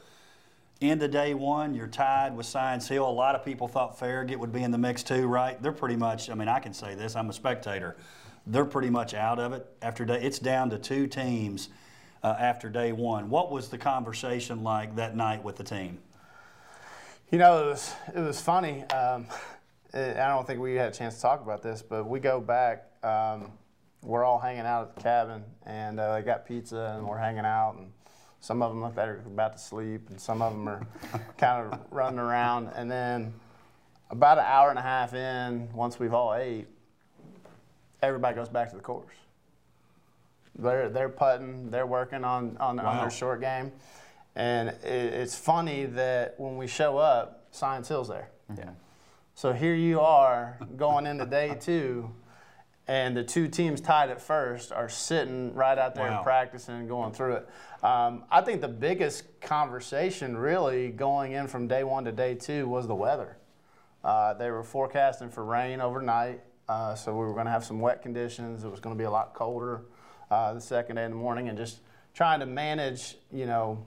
end 0.90 1.02
of 1.02 1.10
day 1.10 1.34
one, 1.34 1.74
you're 1.74 1.86
tied 1.86 2.36
with 2.36 2.46
Science 2.46 2.88
Hill. 2.88 3.08
A 3.08 3.10
lot 3.10 3.34
of 3.34 3.44
people 3.44 3.68
thought 3.68 3.98
Farragut 3.98 4.38
would 4.38 4.52
be 4.52 4.62
in 4.62 4.70
the 4.70 4.78
mix 4.78 5.02
too, 5.02 5.26
right? 5.26 5.60
They're 5.62 5.72
pretty 5.72 5.96
much, 5.96 6.30
I 6.30 6.34
mean, 6.34 6.48
I 6.48 6.58
can 6.58 6.72
say 6.74 6.94
this, 6.94 7.16
I'm 7.16 7.30
a 7.30 7.32
spectator. 7.32 7.96
They're 8.46 8.64
pretty 8.64 8.90
much 8.90 9.14
out 9.14 9.38
of 9.38 9.52
it 9.52 9.66
after 9.82 10.04
day. 10.04 10.20
It's 10.22 10.38
down 10.38 10.70
to 10.70 10.78
two 10.78 11.06
teams 11.06 11.70
uh, 12.22 12.36
after 12.38 12.68
day 12.68 12.92
one. 12.92 13.30
What 13.30 13.50
was 13.50 13.68
the 13.68 13.78
conversation 13.78 14.62
like 14.62 14.96
that 14.96 15.16
night 15.16 15.42
with 15.42 15.56
the 15.56 15.64
team? 15.64 15.98
You 17.30 17.38
know, 17.38 17.64
it 17.64 17.70
was 17.70 17.94
it 18.14 18.20
was 18.20 18.40
funny. 18.40 18.84
Um, 18.90 19.26
I 19.94 20.12
don't 20.28 20.46
think 20.46 20.60
we 20.60 20.74
had 20.74 20.88
a 20.92 20.94
chance 20.94 21.16
to 21.16 21.22
talk 21.22 21.40
about 21.40 21.62
this, 21.62 21.82
but 21.82 22.06
we 22.06 22.20
go 22.20 22.40
back. 22.40 22.90
Um, 23.02 23.52
we're 24.02 24.24
all 24.24 24.38
hanging 24.38 24.66
out 24.66 24.82
at 24.82 24.94
the 24.96 25.00
cabin, 25.00 25.44
and 25.64 25.98
uh, 25.98 26.16
they 26.16 26.22
got 26.22 26.46
pizza, 26.46 26.94
and 26.96 27.06
we're 27.08 27.18
hanging 27.18 27.46
out, 27.46 27.76
and 27.78 27.92
some 28.44 28.60
of 28.60 28.72
them 28.72 28.82
look 28.82 28.94
like 28.94 29.06
they're 29.06 29.22
about 29.26 29.54
to 29.54 29.58
sleep, 29.58 30.10
and 30.10 30.20
some 30.20 30.42
of 30.42 30.52
them 30.52 30.68
are 30.68 30.86
kind 31.38 31.72
of 31.72 31.80
running 31.90 32.18
around. 32.18 32.68
And 32.76 32.90
then 32.90 33.32
about 34.10 34.36
an 34.36 34.44
hour 34.46 34.68
and 34.68 34.78
a 34.78 34.82
half 34.82 35.14
in, 35.14 35.72
once 35.72 35.98
we've 35.98 36.12
all 36.12 36.34
ate, 36.34 36.66
everybody 38.02 38.36
goes 38.36 38.50
back 38.50 38.68
to 38.68 38.76
the 38.76 38.82
course. 38.82 39.14
They're 40.58 40.90
they're 40.90 41.08
putting, 41.08 41.70
they're 41.70 41.86
working 41.86 42.22
on 42.22 42.58
on, 42.58 42.78
on 42.78 42.98
their 42.98 43.10
short 43.10 43.40
game, 43.40 43.72
and 44.36 44.68
it, 44.68 44.84
it's 44.84 45.34
funny 45.34 45.86
that 45.86 46.34
when 46.36 46.58
we 46.58 46.66
show 46.66 46.98
up, 46.98 47.46
Science 47.50 47.88
Hill's 47.88 48.08
there. 48.08 48.28
Yeah. 48.58 48.70
So 49.34 49.54
here 49.54 49.74
you 49.74 50.00
are 50.00 50.58
going 50.76 51.06
into 51.06 51.24
day 51.24 51.56
two, 51.58 52.10
and 52.86 53.16
the 53.16 53.24
two 53.24 53.48
teams 53.48 53.80
tied 53.80 54.10
at 54.10 54.20
first 54.20 54.70
are 54.72 54.88
sitting 54.88 55.54
right 55.54 55.78
out 55.78 55.94
there 55.94 56.10
Wow. 56.10 56.22
practicing 56.22 56.74
and 56.76 56.88
going 56.88 57.12
through 57.12 57.34
it. 57.36 57.48
Um, 57.82 58.24
I 58.30 58.40
think 58.42 58.60
the 58.60 58.68
biggest 58.68 59.40
conversation 59.40 60.36
really 60.36 60.90
going 60.90 61.32
in 61.32 61.46
from 61.48 61.66
day 61.66 61.84
one 61.84 62.04
to 62.04 62.12
day 62.12 62.34
two 62.34 62.68
was 62.68 62.86
the 62.86 62.94
weather. 62.94 63.36
Uh, 64.02 64.34
they 64.34 64.50
were 64.50 64.62
forecasting 64.62 65.30
for 65.30 65.44
rain 65.44 65.80
overnight, 65.80 66.40
uh, 66.68 66.94
so 66.94 67.12
we 67.12 67.18
were 67.24 67.32
going 67.32 67.46
to 67.46 67.50
have 67.50 67.64
some 67.64 67.80
wet 67.80 68.02
conditions. 68.02 68.62
It 68.64 68.70
was 68.70 68.80
going 68.80 68.94
to 68.94 68.98
be 68.98 69.04
a 69.06 69.10
lot 69.10 69.32
colder 69.32 69.82
uh, 70.30 70.52
the 70.52 70.60
second 70.60 70.96
day 70.96 71.04
in 71.04 71.10
the 71.10 71.16
morning, 71.16 71.48
and 71.48 71.56
just 71.56 71.80
trying 72.12 72.40
to 72.40 72.46
manage, 72.46 73.16
you 73.32 73.46
know, 73.46 73.84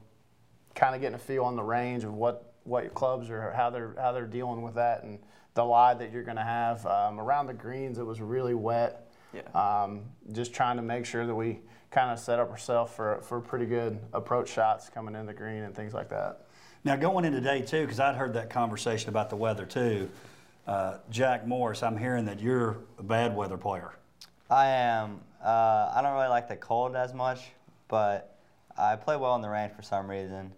kind 0.73 0.95
of 0.95 1.01
getting 1.01 1.15
a 1.15 1.19
feel 1.19 1.43
on 1.43 1.55
the 1.55 1.63
range 1.63 2.03
of 2.03 2.13
what, 2.13 2.53
what 2.63 2.83
your 2.83 2.91
clubs 2.93 3.29
are, 3.29 3.51
how 3.51 3.69
they're 3.69 3.93
how 3.99 4.11
they're 4.11 4.25
dealing 4.25 4.63
with 4.63 4.73
that, 4.75 5.03
and 5.03 5.19
the 5.57 5.65
lie 5.65 5.95
that 5.95 6.13
you're 6.13 6.23
going 6.23 6.37
to 6.37 6.43
have 6.43 6.85
um, 6.85 7.19
around 7.19 7.47
the 7.47 7.53
greens. 7.53 7.97
It 7.97 8.05
was 8.05 8.21
really 8.21 8.53
wet. 8.53 9.11
Yeah. 9.33 9.41
Um, 9.53 10.03
just 10.31 10.53
trying 10.53 10.77
to 10.77 10.83
make 10.83 11.05
sure 11.05 11.25
that 11.25 11.35
we 11.35 11.59
kind 11.91 12.11
of 12.11 12.19
set 12.19 12.39
up 12.39 12.49
ourselves 12.49 12.93
for 12.93 13.19
for 13.21 13.41
pretty 13.41 13.65
good 13.65 13.99
approach 14.13 14.49
shots 14.49 14.87
coming 14.87 15.15
in 15.15 15.25
the 15.25 15.33
green 15.33 15.63
and 15.63 15.75
things 15.75 15.93
like 15.93 16.09
that. 16.09 16.45
Now, 16.85 16.95
going 16.95 17.25
into 17.25 17.41
day 17.41 17.61
two, 17.61 17.81
because 17.81 17.99
I'd 17.99 18.15
heard 18.15 18.33
that 18.35 18.49
conversation 18.49 19.09
about 19.09 19.29
the 19.29 19.35
weather 19.35 19.65
too, 19.65 20.09
uh, 20.67 20.99
Jack 21.09 21.45
Morris, 21.47 21.83
I'm 21.83 21.97
hearing 21.97 22.25
that 22.25 22.39
you're 22.39 22.77
a 22.99 23.03
bad 23.03 23.35
weather 23.35 23.57
player. 23.57 23.91
I 24.49 24.67
am. 24.67 25.19
Uh, 25.43 25.91
I 25.93 26.01
don't 26.01 26.13
really 26.13 26.29
like 26.29 26.47
the 26.47 26.55
cold 26.55 26.95
as 26.95 27.13
much, 27.13 27.39
but 27.87 28.37
I 28.77 28.95
play 28.95 29.17
well 29.17 29.35
in 29.35 29.41
the 29.41 29.49
rain 29.49 29.71
for 29.75 29.81
some 29.81 30.09
reason. 30.09 30.53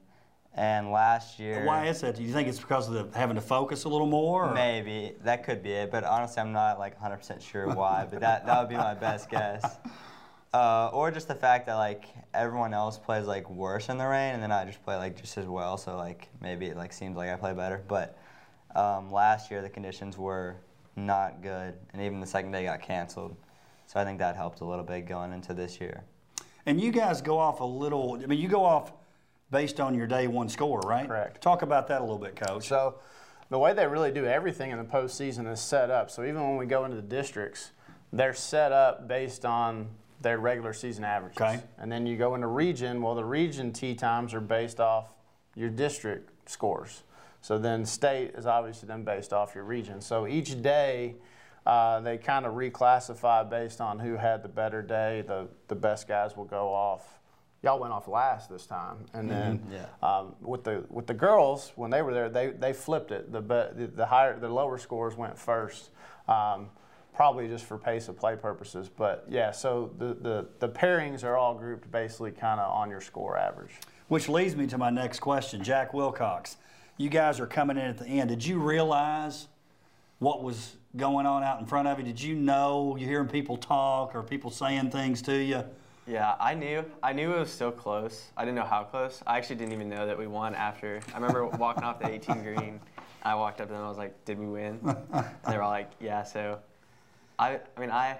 And 0.56 0.92
last 0.92 1.40
year, 1.40 1.64
Why 1.64 1.86
is 1.86 2.02
that? 2.02 2.16
Do 2.16 2.24
you 2.24 2.34
think 2.34 2.48
it's 2.48 2.60
because 2.60 2.90
of 2.90 3.12
the, 3.12 3.18
having 3.18 3.36
to 3.36 3.42
focus 3.42 3.84
a 3.84 3.90
little 3.90 4.08
more? 4.08 4.50
or- 4.50 4.54
maybe 4.54 5.16
that 5.24 5.44
could 5.44 5.62
be 5.64 5.72
it, 5.72 5.92
but 5.92 6.04
honestly, 6.04 6.42
I'm 6.42 6.52
not 6.52 6.80
like 6.80 7.00
100% 7.00 7.42
sure 7.42 7.68
why. 7.74 8.08
but 8.10 8.20
that 8.20 8.46
that 8.46 8.60
would 8.60 8.70
be 8.70 8.76
my 8.76 8.94
best 8.94 9.30
guess. 9.30 9.78
Uh, 10.52 10.90
or 10.94 11.12
just 11.12 11.28
the 11.28 11.36
fact 11.36 11.68
that 11.68 11.76
like 11.76 12.06
everyone 12.34 12.74
else 12.74 12.98
plays 12.98 13.28
like 13.28 13.48
worse 13.52 13.88
in 13.90 14.00
the 14.00 14.08
rain, 14.08 14.34
and 14.34 14.42
then 14.42 14.52
I 14.52 14.66
just 14.66 14.84
play 14.84 14.96
like 14.96 15.16
just 15.16 15.38
as 15.38 15.46
well. 15.46 15.78
So 15.78 15.96
like 15.96 16.28
maybe 16.42 16.66
it 16.66 16.76
like 16.76 16.92
seems 16.92 17.16
like 17.16 17.30
I 17.30 17.36
play 17.36 17.54
better. 17.54 17.84
But 17.88 18.18
um, 18.76 19.12
last 19.12 19.52
year 19.52 19.62
the 19.62 19.70
conditions 19.70 20.18
were 20.18 20.56
not 20.96 21.44
good, 21.44 21.76
and 21.94 22.02
even 22.02 22.20
the 22.20 22.26
second 22.26 22.52
day 22.52 22.64
got 22.64 22.82
canceled. 22.82 23.36
So 23.86 24.00
I 24.00 24.04
think 24.04 24.18
that 24.18 24.36
helped 24.36 24.62
a 24.62 24.66
little 24.66 24.84
bit 24.84 25.08
going 25.08 25.34
into 25.34 25.54
this 25.54 25.80
year. 25.80 26.04
And 26.66 26.82
you 26.82 26.92
guys 26.92 27.22
go 27.22 27.38
off 27.38 27.60
a 27.60 27.66
little, 27.66 28.20
I 28.22 28.26
mean, 28.26 28.40
you 28.40 28.48
go 28.48 28.64
off 28.66 28.92
based 29.52 29.80
on 29.80 29.96
your 29.96 30.08
day 30.08 30.28
one 30.28 30.50
score, 30.50 30.80
right? 30.82 31.08
Correct. 31.08 31.42
Talk 31.42 31.62
about 31.62 31.88
that 31.88 32.02
a 32.02 32.04
little 32.04 32.20
bit, 32.20 32.36
coach. 32.36 32.68
So 32.68 32.96
the 33.50 33.58
way 33.58 33.74
they 33.74 33.88
really 33.88 34.12
do 34.12 34.26
everything 34.26 34.72
in 34.72 34.78
the 34.78 34.84
postseason 34.84 35.52
is 35.52 35.60
set 35.60 35.90
up. 35.90 36.12
So 36.12 36.24
even 36.24 36.42
when 36.42 36.58
we 36.58 36.66
go 36.66 36.86
into 36.86 36.96
the 36.96 37.02
districts, 37.02 37.72
they're 38.14 38.34
set 38.34 38.72
up 38.72 39.08
based 39.08 39.46
on 39.46 39.90
their 40.22 40.38
regular 40.38 40.74
season 40.74 41.04
averages. 41.04 41.42
Okay. 41.42 41.60
And 41.78 41.92
then 41.92 42.06
you 42.06 42.18
go 42.18 42.36
into 42.36 42.48
region. 42.48 43.02
Well, 43.02 43.16
the 43.16 43.26
region 43.26 43.72
tee 43.72 43.96
times 43.96 44.34
are 44.34 44.42
based 44.42 44.80
off 44.80 45.08
your 45.56 45.70
district 45.70 46.50
scores. 46.50 47.04
So 47.42 47.58
then 47.58 47.86
state 47.86 48.32
is 48.36 48.46
obviously 48.46 48.88
then 48.88 49.04
based 49.04 49.34
off 49.34 49.56
your 49.56 49.64
region. 49.64 50.02
So 50.02 50.28
each 50.28 50.62
day. 50.62 51.16
Uh, 51.66 52.00
they 52.00 52.18
kind 52.18 52.46
of 52.48 52.54
reclassify 52.54 53.48
based 53.48 53.80
on 53.80 54.00
who 54.00 54.16
had 54.16 54.42
the 54.42 54.50
better 54.50 54.82
day. 54.82 55.24
The 55.28 55.48
the 55.68 55.76
best 55.76 56.08
guys 56.08 56.36
will 56.36 56.46
go 56.46 56.74
off. 56.74 57.19
Y'all 57.62 57.80
went 57.80 57.92
off 57.92 58.08
last 58.08 58.50
this 58.50 58.66
time, 58.66 58.98
and 59.14 59.30
then 59.30 59.62
Yeah. 59.70 59.86
um, 60.02 60.34
with 60.40 60.64
the 60.64 60.86
with 60.90 61.08
the 61.08 61.14
girls 61.14 61.74
when 61.76 61.92
they 61.92 62.02
were 62.02 62.14
there, 62.14 62.30
they, 62.30 62.48
they 62.52 62.72
flipped 62.72 63.12
it. 63.12 63.32
The, 63.34 63.42
be- 63.42 63.84
the 63.86 63.92
the 63.96 64.06
higher 64.06 64.40
the 64.40 64.48
lower 64.48 64.78
scores 64.78 65.18
went 65.18 65.38
first, 65.38 65.90
um, 66.30 66.70
probably 67.14 67.50
just 67.50 67.66
for 67.66 67.78
pace 67.78 68.08
of 68.08 68.18
play 68.18 68.38
purposes. 68.38 68.88
But 68.90 69.26
yeah, 69.28 69.52
so 69.52 69.92
the 69.98 70.14
the, 70.14 70.48
the 70.60 70.70
pairings 70.70 71.26
are 71.26 71.36
all 71.36 71.54
grouped 71.54 71.92
basically 71.92 72.32
kind 72.32 72.62
of 72.62 72.72
on 72.74 72.90
your 72.90 73.02
score 73.02 73.38
average. 73.38 73.72
Which 74.08 74.30
leads 74.30 74.56
me 74.56 74.66
to 74.68 74.78
my 74.78 74.90
next 74.90 75.20
question. 75.20 75.62
Jack 75.62 75.94
Wilcox, 75.94 76.56
you 76.96 77.10
guys 77.10 77.42
are 77.42 77.46
coming 77.46 77.76
in 77.78 77.84
at 77.84 77.98
the 77.98 78.06
end. 78.08 78.30
Did 78.30 78.46
you 78.46 78.60
realize 78.60 79.50
what 80.20 80.44
was 80.44 80.78
going 80.96 81.26
on 81.26 81.44
out 81.44 81.60
in 81.60 81.66
front 81.66 81.90
of 81.90 82.00
you? 82.00 82.06
Did 82.06 82.22
you 82.22 82.36
know 82.36 82.96
you're 82.98 83.10
hearing 83.10 83.28
people 83.28 83.58
talk 83.58 84.16
or 84.16 84.24
people 84.24 84.50
saying 84.50 84.92
things 84.92 85.22
to 85.24 85.36
you? 85.36 85.64
Yeah, 86.10 86.36
I 86.40 86.56
knew. 86.56 86.84
I 87.04 87.14
knew 87.14 87.36
it 87.36 87.40
was 87.40 87.52
so 87.52 87.70
close. 87.70 88.32
I 88.36 88.44
didn't 88.44 88.56
know 88.56 88.66
how 88.66 88.84
close. 88.84 89.22
I 89.28 89.38
actually 89.38 89.58
didn't 89.58 89.74
even 89.74 89.90
know 89.90 90.08
that 90.08 90.18
we 90.18 90.26
won 90.26 90.56
after. 90.56 91.02
I 91.14 91.16
remember 91.16 91.46
walking 91.58 91.84
off 91.84 92.00
the 92.00 92.10
18 92.10 92.42
green. 92.42 92.80
I 93.22 93.36
walked 93.36 93.62
up 93.62 93.68
to 93.68 93.74
them. 93.74 93.82
And 93.82 93.86
I 93.86 93.90
was 93.90 94.00
like, 94.00 94.26
"Did 94.26 94.40
we 94.40 94.48
win?" 94.48 94.80
And 94.84 95.26
they 95.48 95.56
were 95.56 95.62
all 95.62 95.70
like, 95.70 95.92
"Yeah." 96.00 96.24
So, 96.24 96.58
I. 97.38 97.60
I 97.78 97.80
mean, 97.80 97.92
I. 97.92 98.18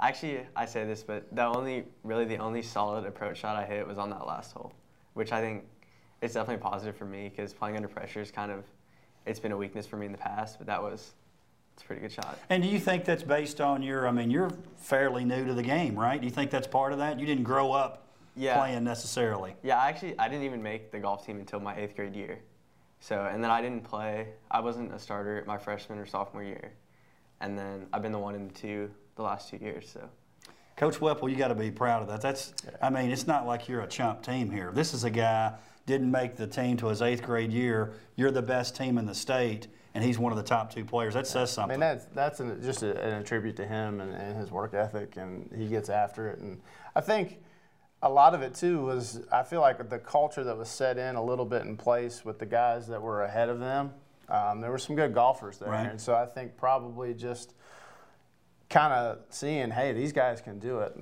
Actually, 0.00 0.46
I 0.56 0.64
say 0.64 0.86
this, 0.86 1.02
but 1.02 1.26
the 1.36 1.44
only, 1.44 1.84
really, 2.04 2.24
the 2.24 2.38
only 2.38 2.62
solid 2.62 3.04
approach 3.04 3.38
shot 3.38 3.54
I 3.54 3.64
hit 3.66 3.86
was 3.86 3.98
on 3.98 4.08
that 4.10 4.26
last 4.26 4.52
hole, 4.52 4.72
which 5.12 5.30
I 5.30 5.40
think 5.40 5.64
it's 6.22 6.34
definitely 6.34 6.62
positive 6.62 6.96
for 6.96 7.04
me 7.04 7.28
because 7.28 7.52
playing 7.52 7.76
under 7.76 7.86
pressure 7.86 8.20
is 8.20 8.30
kind 8.30 8.50
of, 8.50 8.64
it's 9.24 9.38
been 9.38 9.52
a 9.52 9.56
weakness 9.56 9.86
for 9.86 9.96
me 9.96 10.06
in 10.06 10.12
the 10.12 10.18
past. 10.18 10.58
But 10.58 10.66
that 10.66 10.82
was, 10.82 11.12
it's 11.74 11.82
a 11.82 11.86
pretty 11.86 12.02
good 12.02 12.12
shot. 12.12 12.38
And 12.50 12.62
do 12.62 12.68
you 12.68 12.78
think 12.78 13.04
that's 13.04 13.22
based 13.22 13.60
on 13.60 13.82
your, 13.82 14.06
I 14.06 14.12
mean, 14.12 14.30
you're 14.30 14.50
fairly 14.76 15.24
new 15.24 15.44
to 15.44 15.54
the 15.54 15.62
game, 15.62 15.98
right? 15.98 16.20
Do 16.20 16.26
you 16.26 16.32
think 16.32 16.50
that's 16.50 16.66
part 16.66 16.92
of 16.92 16.98
that? 16.98 17.18
You 17.18 17.26
didn't 17.26 17.44
grow 17.44 17.72
up 17.72 18.06
Yeah. 18.36 18.56
playing 18.58 18.84
necessarily. 18.84 19.54
Yeah, 19.62 19.78
I 19.78 19.88
actually 19.88 20.18
I 20.18 20.28
didn't 20.28 20.44
even 20.44 20.62
make 20.62 20.90
the 20.92 20.98
golf 20.98 21.26
team 21.26 21.38
until 21.38 21.60
my 21.60 21.76
eighth 21.76 21.96
grade 21.96 22.14
year. 22.14 22.38
So 23.00 23.28
and 23.30 23.42
then 23.42 23.50
I 23.50 23.60
didn't 23.60 23.82
play. 23.84 24.28
I 24.50 24.60
wasn't 24.60 24.92
a 24.92 24.98
starter 24.98 25.42
my 25.46 25.58
freshman 25.58 25.98
or 25.98 26.06
sophomore 26.06 26.42
year, 26.42 26.72
and 27.40 27.58
then 27.58 27.86
I've 27.92 28.02
been 28.02 28.12
the 28.12 28.18
one 28.18 28.34
and 28.34 28.50
the 28.50 28.54
two 28.54 28.90
the 29.16 29.22
last 29.22 29.50
two 29.50 29.58
years. 29.58 29.90
So 29.90 30.08
Coach 30.76 31.00
Whipple, 31.00 31.28
you 31.28 31.36
got 31.36 31.48
to 31.48 31.54
be 31.54 31.70
proud 31.70 32.02
of 32.02 32.08
that. 32.08 32.20
That's, 32.20 32.52
I 32.82 32.90
mean, 32.90 33.10
it's 33.12 33.26
not 33.28 33.46
like 33.46 33.68
you're 33.68 33.82
a 33.82 33.86
chump 33.86 34.22
team 34.24 34.50
here. 34.50 34.72
This 34.74 34.92
is 34.94 35.04
a 35.04 35.10
guy 35.10 35.52
didn't 35.86 36.10
make 36.10 36.34
the 36.34 36.46
team 36.48 36.76
to 36.78 36.86
his 36.88 37.00
eighth 37.02 37.22
grade 37.22 37.52
year. 37.52 37.92
You're 38.16 38.32
the 38.32 38.42
best 38.42 38.74
team 38.74 38.98
in 38.98 39.06
the 39.06 39.14
state, 39.14 39.68
and 39.94 40.02
he's 40.04 40.18
one 40.18 40.32
of 40.32 40.36
the 40.36 40.42
top 40.44 40.72
two 40.72 40.84
players. 40.84 41.14
That 41.14 41.26
says 41.26 41.50
something. 41.50 41.70
I 41.70 41.74
mean, 41.74 41.98
that's 41.98 42.04
that's 42.14 42.40
an, 42.40 42.60
just 42.62 42.82
a, 42.82 43.00
an 43.00 43.20
attribute 43.20 43.56
to 43.56 43.66
him 43.66 44.00
and, 44.00 44.12
and 44.14 44.36
his 44.36 44.50
work 44.50 44.74
ethic, 44.74 45.16
and 45.16 45.50
he 45.56 45.68
gets 45.68 45.88
after 45.88 46.28
it. 46.28 46.38
And 46.40 46.60
I 46.96 47.00
think 47.00 47.38
a 48.02 48.08
lot 48.10 48.34
of 48.34 48.42
it 48.42 48.54
too 48.54 48.82
was 48.82 49.22
I 49.32 49.42
feel 49.42 49.60
like 49.60 49.88
the 49.88 49.98
culture 49.98 50.44
that 50.44 50.56
was 50.58 50.68
set 50.68 50.98
in 50.98 51.16
a 51.16 51.24
little 51.24 51.46
bit 51.46 51.62
in 51.62 51.76
place 51.76 52.24
with 52.24 52.38
the 52.38 52.46
guys 52.46 52.86
that 52.88 53.00
were 53.00 53.22
ahead 53.22 53.48
of 53.48 53.60
them. 53.60 53.92
Um, 54.28 54.60
there 54.60 54.70
were 54.70 54.78
some 54.78 54.96
good 54.96 55.12
golfers 55.14 55.58
there, 55.58 55.68
Right. 55.70 55.86
and 55.86 56.00
so 56.00 56.14
I 56.14 56.24
think 56.26 56.56
probably 56.56 57.12
just 57.14 57.54
kind 58.70 58.92
of 58.92 59.18
seeing, 59.28 59.70
hey, 59.70 59.92
these 59.92 60.12
guys 60.12 60.40
can 60.40 60.58
do 60.58 60.80
it. 60.80 60.94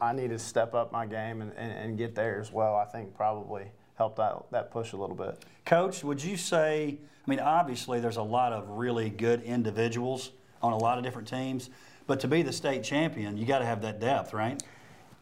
I 0.00 0.12
need 0.12 0.30
to 0.30 0.38
step 0.38 0.74
up 0.74 0.92
my 0.92 1.04
game 1.04 1.42
and, 1.42 1.52
and, 1.56 1.72
and 1.72 1.98
get 1.98 2.14
there 2.14 2.40
as 2.40 2.52
well. 2.52 2.76
I 2.76 2.84
think 2.84 3.14
probably 3.14 3.64
helped 3.98 4.20
out 4.20 4.46
that 4.52 4.70
push 4.70 4.92
a 4.92 4.96
little 4.96 5.16
bit. 5.16 5.44
Coach, 5.66 6.04
would 6.04 6.22
you 6.22 6.36
say, 6.36 6.96
I 7.26 7.30
mean, 7.30 7.40
obviously 7.40 7.98
there's 7.98 8.16
a 8.16 8.22
lot 8.22 8.52
of 8.52 8.68
really 8.70 9.10
good 9.10 9.42
individuals 9.42 10.30
on 10.62 10.72
a 10.72 10.78
lot 10.78 10.98
of 10.98 11.04
different 11.04 11.26
teams, 11.26 11.68
but 12.06 12.20
to 12.20 12.28
be 12.28 12.42
the 12.42 12.52
state 12.52 12.84
champion, 12.84 13.36
you 13.36 13.44
got 13.44 13.58
to 13.58 13.66
have 13.66 13.82
that 13.82 14.00
depth, 14.00 14.32
right? 14.32 14.62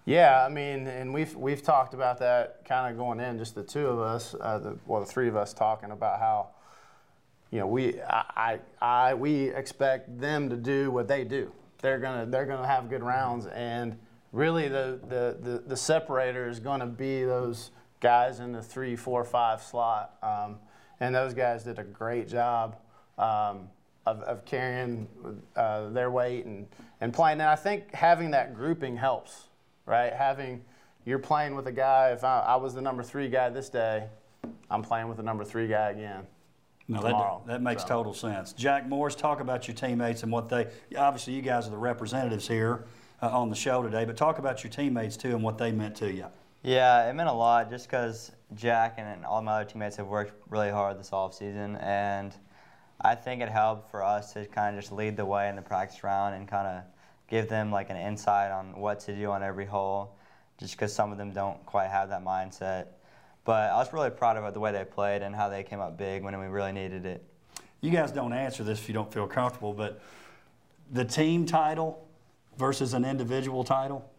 Yeah, 0.04 0.45
I 0.45 0.49
mean, 0.49 0.87
and 0.87 1.12
we've 1.12 1.35
we've 1.35 1.62
talked 1.62 1.95
about 1.95 2.18
that 2.18 2.64
kind 2.64 2.92
of 2.92 2.97
going 2.97 3.18
in, 3.18 3.38
just 3.38 3.56
the 3.56 3.64
two 3.64 3.88
of 3.88 3.99
us, 3.99 4.37
uh, 4.40 4.59
the, 4.59 4.78
well, 4.87 5.00
the 5.00 5.06
three 5.06 5.26
of 5.26 5.35
us 5.35 5.52
talking 5.52 5.90
about 5.90 6.21
how, 6.21 6.50
you 7.50 7.59
know, 7.59 7.66
we 7.66 8.00
I, 8.02 8.61
I 8.80 9.09
I 9.09 9.14
we 9.14 9.49
expect 9.49 10.21
them 10.21 10.49
to 10.49 10.56
do 10.56 10.92
what 10.92 11.09
they 11.09 11.25
do. 11.25 11.50
They're 11.83 11.99
gonna 11.99 12.25
they're 12.26 12.47
gonna 12.47 12.68
have 12.68 12.88
good 12.88 13.02
rounds, 13.02 13.47
and 13.47 13.99
really 14.30 14.68
the 14.68 15.00
the 15.09 15.38
the, 15.40 15.62
the 15.66 15.76
separator 15.76 16.49
is 16.49 16.61
gonna 16.61 16.87
be 16.87 17.25
those 17.25 17.73
guys 18.00 18.40
in 18.40 18.52
the 18.52 18.62
three, 18.62 18.96
four, 18.96 19.24
five 19.24 19.62
slot, 19.62 20.16
um, 20.22 20.56
and 21.00 21.14
those 21.14 21.34
guys 21.34 21.64
did 21.64 21.78
a 21.78 21.84
great 21.84 22.28
job. 22.28 22.76
Um, 23.18 23.70
of, 24.06 24.20
of 24.22 24.44
carrying 24.44 25.08
uh, 25.56 25.90
their 25.90 26.10
weight 26.10 26.46
and, 26.46 26.66
and 27.00 27.12
playing. 27.12 27.40
And 27.40 27.50
I 27.50 27.56
think 27.56 27.92
having 27.92 28.30
that 28.30 28.54
grouping 28.54 28.96
helps, 28.96 29.48
right? 29.84 30.12
Having 30.12 30.64
you're 31.04 31.18
playing 31.18 31.54
with 31.54 31.66
a 31.66 31.72
guy. 31.72 32.10
If 32.10 32.24
I, 32.24 32.40
I 32.40 32.56
was 32.56 32.74
the 32.74 32.80
number 32.80 33.02
three 33.02 33.28
guy 33.28 33.48
this 33.48 33.68
day, 33.68 34.08
I'm 34.70 34.82
playing 34.82 35.08
with 35.08 35.16
the 35.16 35.22
number 35.22 35.44
three 35.44 35.68
guy 35.68 35.90
again. 35.90 36.26
No, 36.88 37.02
tomorrow, 37.02 37.42
that, 37.46 37.54
that 37.54 37.62
makes 37.62 37.82
so. 37.82 37.88
total 37.88 38.14
sense. 38.14 38.52
Jack 38.52 38.88
Morris, 38.88 39.16
talk 39.16 39.40
about 39.40 39.66
your 39.66 39.74
teammates 39.74 40.22
and 40.22 40.30
what 40.30 40.48
they, 40.48 40.68
obviously 40.96 41.32
you 41.32 41.42
guys 41.42 41.66
are 41.66 41.70
the 41.70 41.76
representatives 41.76 42.46
here 42.46 42.84
uh, 43.20 43.28
on 43.28 43.50
the 43.50 43.56
show 43.56 43.82
today, 43.82 44.04
but 44.04 44.16
talk 44.16 44.38
about 44.38 44.62
your 44.62 44.70
teammates 44.70 45.16
too 45.16 45.30
and 45.30 45.42
what 45.42 45.58
they 45.58 45.72
meant 45.72 45.96
to 45.96 46.12
you. 46.12 46.26
Yeah, 46.66 47.08
it 47.08 47.12
meant 47.12 47.28
a 47.28 47.32
lot 47.32 47.70
just 47.70 47.87
because 47.87 48.32
Jack 48.56 48.96
and 48.99 49.25
all 49.25 49.40
my 49.40 49.52
other 49.52 49.70
teammates 49.70 49.94
have 49.99 50.08
worked 50.08 50.32
really 50.50 50.68
hard 50.68 50.99
this 50.99 51.11
offseason, 51.11 51.80
and 51.80 52.35
I 53.00 53.14
think 53.14 53.40
it 53.40 53.49
helped 53.49 53.88
for 53.88 54.02
us 54.02 54.32
to 54.32 54.46
kind 54.46 54.75
of 54.76 54.82
just 54.82 54.92
lead 54.92 55.16
the 55.16 55.25
way 55.25 55.49
in 55.49 55.54
the 55.54 55.62
practice 55.62 56.02
round 56.02 56.35
and 56.35 56.49
kind 56.49 56.66
of 56.66 56.82
give 57.28 57.49
them 57.49 57.70
like 57.70 57.88
an 57.88 57.96
insight 57.96 58.50
on 58.50 58.80
what 58.80 58.99
to 59.02 59.14
do 59.14 59.30
on 59.30 59.44
every 59.44 59.64
hole, 59.64 60.16
just 60.58 60.75
because 60.75 60.92
some 60.92 61.12
of 61.12 61.18
them 61.18 61.30
don't 61.30 61.64
quite 61.66 61.87
have 61.87 62.08
that 62.08 62.25
mindset. 62.25 62.87
But 63.44 63.70
I 63.70 63.76
was 63.76 63.92
really 63.92 64.11
proud 64.11 64.37
of 64.37 64.52
the 64.52 64.58
way 64.58 64.73
they 64.73 64.85
played 64.85 65.23
and 65.23 65.37
how 65.37 65.49
they 65.49 65.62
came 65.62 65.78
up 65.78 65.96
big 65.96 66.25
when 66.25 66.37
we 66.37 66.46
really 66.46 66.73
needed 66.73 67.06
it. 67.06 67.23
You 67.80 67.92
guys 67.92 68.11
don't 68.11 68.32
answer 68.32 68.64
this 68.64 68.80
if 68.80 68.88
you 68.88 68.94
don't 68.94 69.12
feel 69.12 69.28
comfortable, 69.28 69.73
but 69.73 70.02
the 70.90 71.04
team 71.04 71.46
title, 71.46 72.08
versus 72.58 72.92
an 72.92 73.04
individual 73.04 73.62
title? 73.62 74.11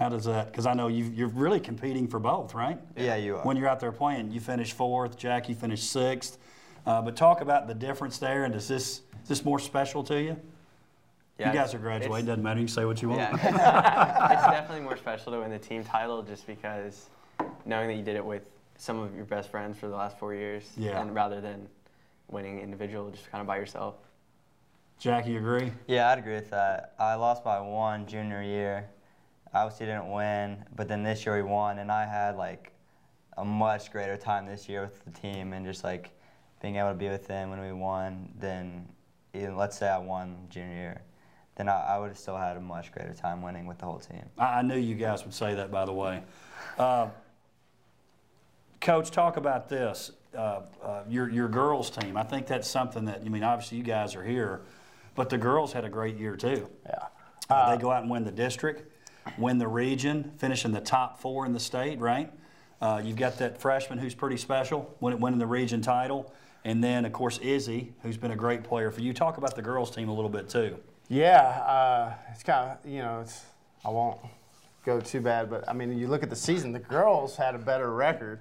How 0.00 0.08
does 0.08 0.24
that? 0.24 0.46
Because 0.46 0.64
I 0.64 0.72
know 0.72 0.88
you, 0.88 1.04
you're 1.14 1.28
really 1.28 1.60
competing 1.60 2.08
for 2.08 2.18
both, 2.18 2.54
right? 2.54 2.78
Yeah, 2.96 3.16
you 3.16 3.36
are. 3.36 3.44
When 3.44 3.58
you're 3.58 3.68
out 3.68 3.80
there 3.80 3.92
playing, 3.92 4.32
you 4.32 4.40
finish 4.40 4.72
fourth. 4.72 5.18
Jackie 5.18 5.52
finished 5.52 5.90
sixth. 5.90 6.38
Uh, 6.86 7.02
but 7.02 7.16
talk 7.16 7.42
about 7.42 7.68
the 7.68 7.74
difference 7.74 8.16
there, 8.16 8.44
and 8.44 8.54
is 8.54 8.66
this 8.66 9.02
is 9.22 9.28
this 9.28 9.44
more 9.44 9.58
special 9.58 10.02
to 10.04 10.18
you? 10.18 10.36
Yeah, 11.38 11.48
you 11.48 11.58
guys 11.58 11.74
are 11.74 11.78
graduating. 11.78 12.24
Doesn't 12.24 12.42
matter. 12.42 12.60
You 12.60 12.66
can 12.66 12.74
say 12.74 12.86
what 12.86 13.02
you 13.02 13.10
want. 13.10 13.20
Yeah, 13.20 13.32
it's 14.32 14.42
definitely 14.42 14.80
more 14.80 14.96
special 14.96 15.32
to 15.32 15.40
win 15.40 15.50
the 15.50 15.58
team 15.58 15.84
title 15.84 16.22
just 16.22 16.46
because 16.46 17.10
knowing 17.66 17.88
that 17.88 17.94
you 17.96 18.02
did 18.02 18.16
it 18.16 18.24
with 18.24 18.42
some 18.78 18.98
of 18.98 19.14
your 19.14 19.26
best 19.26 19.50
friends 19.50 19.78
for 19.78 19.88
the 19.88 19.96
last 19.96 20.18
four 20.18 20.34
years, 20.34 20.70
Yeah. 20.78 20.98
and 20.98 21.14
rather 21.14 21.42
than 21.42 21.68
winning 22.30 22.60
individual 22.60 23.10
just 23.10 23.30
kind 23.30 23.42
of 23.42 23.46
by 23.46 23.58
yourself. 23.58 23.96
Jackie, 24.98 25.32
you 25.32 25.38
agree? 25.38 25.72
Yeah, 25.86 26.08
I'd 26.10 26.18
agree 26.18 26.34
with 26.34 26.48
that. 26.50 26.94
I 26.98 27.16
lost 27.16 27.44
by 27.44 27.60
one 27.60 28.06
junior 28.06 28.42
year. 28.42 28.88
Obviously 29.52 29.86
didn't 29.86 30.10
win, 30.10 30.64
but 30.76 30.86
then 30.86 31.02
this 31.02 31.26
year 31.26 31.36
we 31.36 31.42
won, 31.42 31.78
and 31.78 31.90
I 31.90 32.06
had 32.06 32.36
like 32.36 32.72
a 33.36 33.44
much 33.44 33.90
greater 33.90 34.16
time 34.16 34.46
this 34.46 34.68
year 34.68 34.82
with 34.82 35.04
the 35.04 35.10
team, 35.10 35.52
and 35.52 35.66
just 35.66 35.82
like 35.82 36.10
being 36.62 36.76
able 36.76 36.90
to 36.90 36.94
be 36.94 37.08
with 37.08 37.26
them 37.26 37.50
when 37.50 37.60
we 37.60 37.72
won. 37.72 38.28
Than 38.38 38.88
even, 39.34 39.56
let's 39.56 39.78
say 39.78 39.88
I 39.88 39.98
won 39.98 40.36
junior 40.50 40.74
year, 40.74 41.02
then 41.56 41.68
I, 41.68 41.80
I 41.80 41.98
would 41.98 42.08
have 42.08 42.18
still 42.18 42.36
had 42.36 42.56
a 42.56 42.60
much 42.60 42.92
greater 42.92 43.12
time 43.12 43.42
winning 43.42 43.66
with 43.66 43.78
the 43.78 43.86
whole 43.86 43.98
team. 43.98 44.24
I, 44.38 44.58
I 44.58 44.62
knew 44.62 44.76
you 44.76 44.94
guys 44.94 45.24
would 45.24 45.34
say 45.34 45.54
that, 45.54 45.70
by 45.70 45.84
the 45.84 45.92
way. 45.92 46.22
Uh, 46.78 47.08
Coach, 48.80 49.10
talk 49.10 49.36
about 49.36 49.68
this. 49.68 50.12
Uh, 50.36 50.62
uh, 50.82 51.02
your 51.08 51.28
your 51.28 51.48
girls 51.48 51.90
team. 51.90 52.16
I 52.16 52.22
think 52.22 52.46
that's 52.46 52.68
something 52.68 53.04
that 53.06 53.22
I 53.24 53.28
mean. 53.28 53.42
Obviously, 53.42 53.78
you 53.78 53.84
guys 53.84 54.14
are 54.14 54.22
here, 54.22 54.60
but 55.16 55.28
the 55.28 55.38
girls 55.38 55.72
had 55.72 55.84
a 55.84 55.88
great 55.88 56.16
year 56.16 56.36
too. 56.36 56.68
Yeah. 56.86 57.06
Uh, 57.50 57.74
they 57.74 57.82
go 57.82 57.90
out 57.90 58.02
and 58.02 58.10
win 58.10 58.22
the 58.22 58.30
district, 58.30 58.89
win 59.38 59.58
the 59.58 59.68
region, 59.68 60.32
finish 60.38 60.64
in 60.64 60.72
the 60.72 60.80
top 60.80 61.20
four 61.20 61.46
in 61.46 61.52
the 61.52 61.60
state. 61.60 61.98
Right. 61.98 62.32
Uh, 62.80 63.00
you've 63.04 63.16
got 63.16 63.36
that 63.38 63.60
freshman 63.60 63.98
who's 63.98 64.14
pretty 64.14 64.38
special, 64.38 64.94
win- 65.00 65.20
winning 65.20 65.38
the 65.38 65.46
region 65.46 65.82
title, 65.82 66.32
and 66.64 66.82
then 66.82 67.04
of 67.04 67.12
course 67.12 67.38
Izzy, 67.38 67.92
who's 68.02 68.16
been 68.16 68.30
a 68.30 68.36
great 68.36 68.64
player 68.64 68.90
for 68.90 69.02
you. 69.02 69.12
Talk 69.12 69.36
about 69.36 69.54
the 69.54 69.62
girls 69.62 69.90
team 69.90 70.08
a 70.08 70.14
little 70.14 70.30
bit 70.30 70.48
too. 70.48 70.78
Yeah, 71.08 71.40
uh, 71.40 72.14
it's 72.32 72.42
kind 72.42 72.70
of 72.70 72.90
you 72.90 73.00
know 73.00 73.20
it's 73.20 73.44
I 73.84 73.90
won't 73.90 74.18
go 74.84 75.00
too 75.00 75.20
bad, 75.20 75.50
but 75.50 75.68
I 75.68 75.72
mean 75.72 75.98
you 75.98 76.08
look 76.08 76.22
at 76.22 76.30
the 76.30 76.36
season, 76.36 76.72
the 76.72 76.78
girls 76.78 77.36
had 77.36 77.54
a 77.54 77.58
better 77.58 77.92
record. 77.92 78.40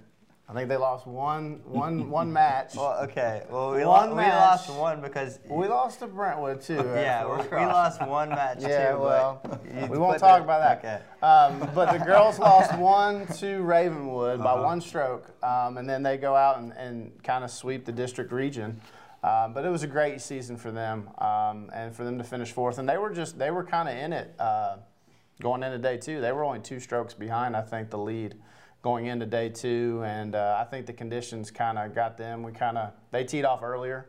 I 0.49 0.53
think 0.53 0.67
they 0.67 0.77
lost 0.77 1.05
one 1.05 1.61
one 1.65 2.09
one 2.19 2.33
match. 2.33 2.73
Well, 2.75 2.97
okay. 3.03 3.43
Well, 3.51 3.71
we, 3.75 3.85
One 3.85 4.09
lo- 4.11 4.15
we 4.15 4.23
lost 4.23 4.69
one 4.73 4.99
because 4.99 5.37
we 5.47 5.67
lost 5.67 5.99
to 5.99 6.07
Brentwood 6.07 6.61
too. 6.61 6.73
yeah, 6.95 7.23
we, 7.25 7.43
we 7.47 7.65
lost 7.65 8.01
one 8.07 8.29
match 8.29 8.57
Yeah, 8.61 8.93
too. 8.93 8.99
well, 8.99 9.41
we 9.89 9.97
won't 9.99 10.17
talk 10.19 10.41
about 10.41 10.59
that. 10.61 10.79
Okay. 10.79 11.01
Um, 11.25 11.69
but 11.75 11.91
the 11.97 12.03
girls 12.03 12.39
lost 12.39 12.75
one 12.79 13.27
to 13.37 13.61
Ravenwood 13.61 14.39
Uh-huh. 14.39 14.55
by 14.55 14.59
one 14.61 14.81
stroke, 14.81 15.31
um, 15.43 15.77
and 15.77 15.87
then 15.87 16.01
they 16.01 16.17
go 16.17 16.35
out 16.35 16.57
and, 16.57 16.73
and 16.73 17.23
kind 17.23 17.43
of 17.43 17.51
sweep 17.51 17.85
the 17.85 17.91
district 17.91 18.31
region. 18.31 18.81
Um, 19.21 19.53
but 19.53 19.65
it 19.65 19.69
was 19.69 19.83
a 19.83 19.87
great 19.87 20.19
season 20.21 20.55
for 20.57 20.71
them, 20.71 21.09
um, 21.19 21.69
and 21.73 21.93
for 21.93 22.05
them 22.05 22.17
to 22.17 22.23
finish 22.23 22.53
fourth. 22.53 22.79
And 22.79 22.87
they 22.89 22.97
were 22.97 23.11
just 23.13 23.37
they 23.37 23.51
were 23.51 23.65
kind 23.65 23.87
of 23.89 23.95
in 23.95 24.13
it 24.13 24.33
uh, 24.39 24.77
going 25.41 25.61
into 25.61 25.77
day 25.77 25.97
two. 25.97 26.21
They 26.21 26.31
were 26.31 26.43
only 26.43 26.59
two 26.61 26.79
strokes 26.79 27.13
behind, 27.13 27.55
I 27.55 27.61
think, 27.61 27.89
the 27.91 27.97
lead 27.99 28.35
going 28.81 29.07
into 29.07 29.25
day 29.25 29.49
two, 29.49 30.01
and 30.05 30.35
uh, 30.35 30.57
I 30.59 30.63
think 30.63 30.85
the 30.85 30.93
conditions 30.93 31.51
kind 31.51 31.77
of 31.77 31.93
got 31.93 32.17
them. 32.17 32.43
We 32.43 32.51
kind 32.51 32.77
of 32.77 32.93
they 33.11 33.23
teed 33.23 33.45
off 33.45 33.61
earlier. 33.61 34.07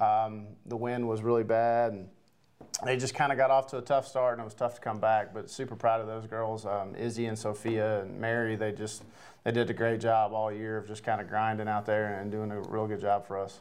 Um, 0.00 0.46
the 0.66 0.76
wind 0.76 1.06
was 1.08 1.22
really 1.22 1.42
bad, 1.42 1.92
and 1.92 2.08
they 2.84 2.96
just 2.96 3.14
kind 3.14 3.32
of 3.32 3.38
got 3.38 3.50
off 3.50 3.66
to 3.68 3.78
a 3.78 3.82
tough 3.82 4.06
start, 4.06 4.34
and 4.34 4.42
it 4.42 4.44
was 4.44 4.54
tough 4.54 4.76
to 4.76 4.80
come 4.80 4.98
back. 4.98 5.34
But 5.34 5.50
super 5.50 5.74
proud 5.74 6.00
of 6.00 6.06
those 6.06 6.26
girls, 6.26 6.64
um, 6.64 6.94
Izzy 6.94 7.26
and 7.26 7.38
Sophia 7.38 8.02
and 8.02 8.20
Mary. 8.20 8.56
They 8.56 8.72
just 8.72 9.02
they 9.42 9.50
did 9.52 9.68
a 9.68 9.74
great 9.74 10.00
job 10.00 10.32
all 10.32 10.52
year 10.52 10.78
of 10.78 10.86
just 10.86 11.02
kind 11.02 11.20
of 11.20 11.28
grinding 11.28 11.68
out 11.68 11.86
there 11.86 12.20
and 12.20 12.30
doing 12.30 12.50
a 12.52 12.60
real 12.60 12.86
good 12.86 13.00
job 13.00 13.26
for 13.26 13.38
us. 13.38 13.60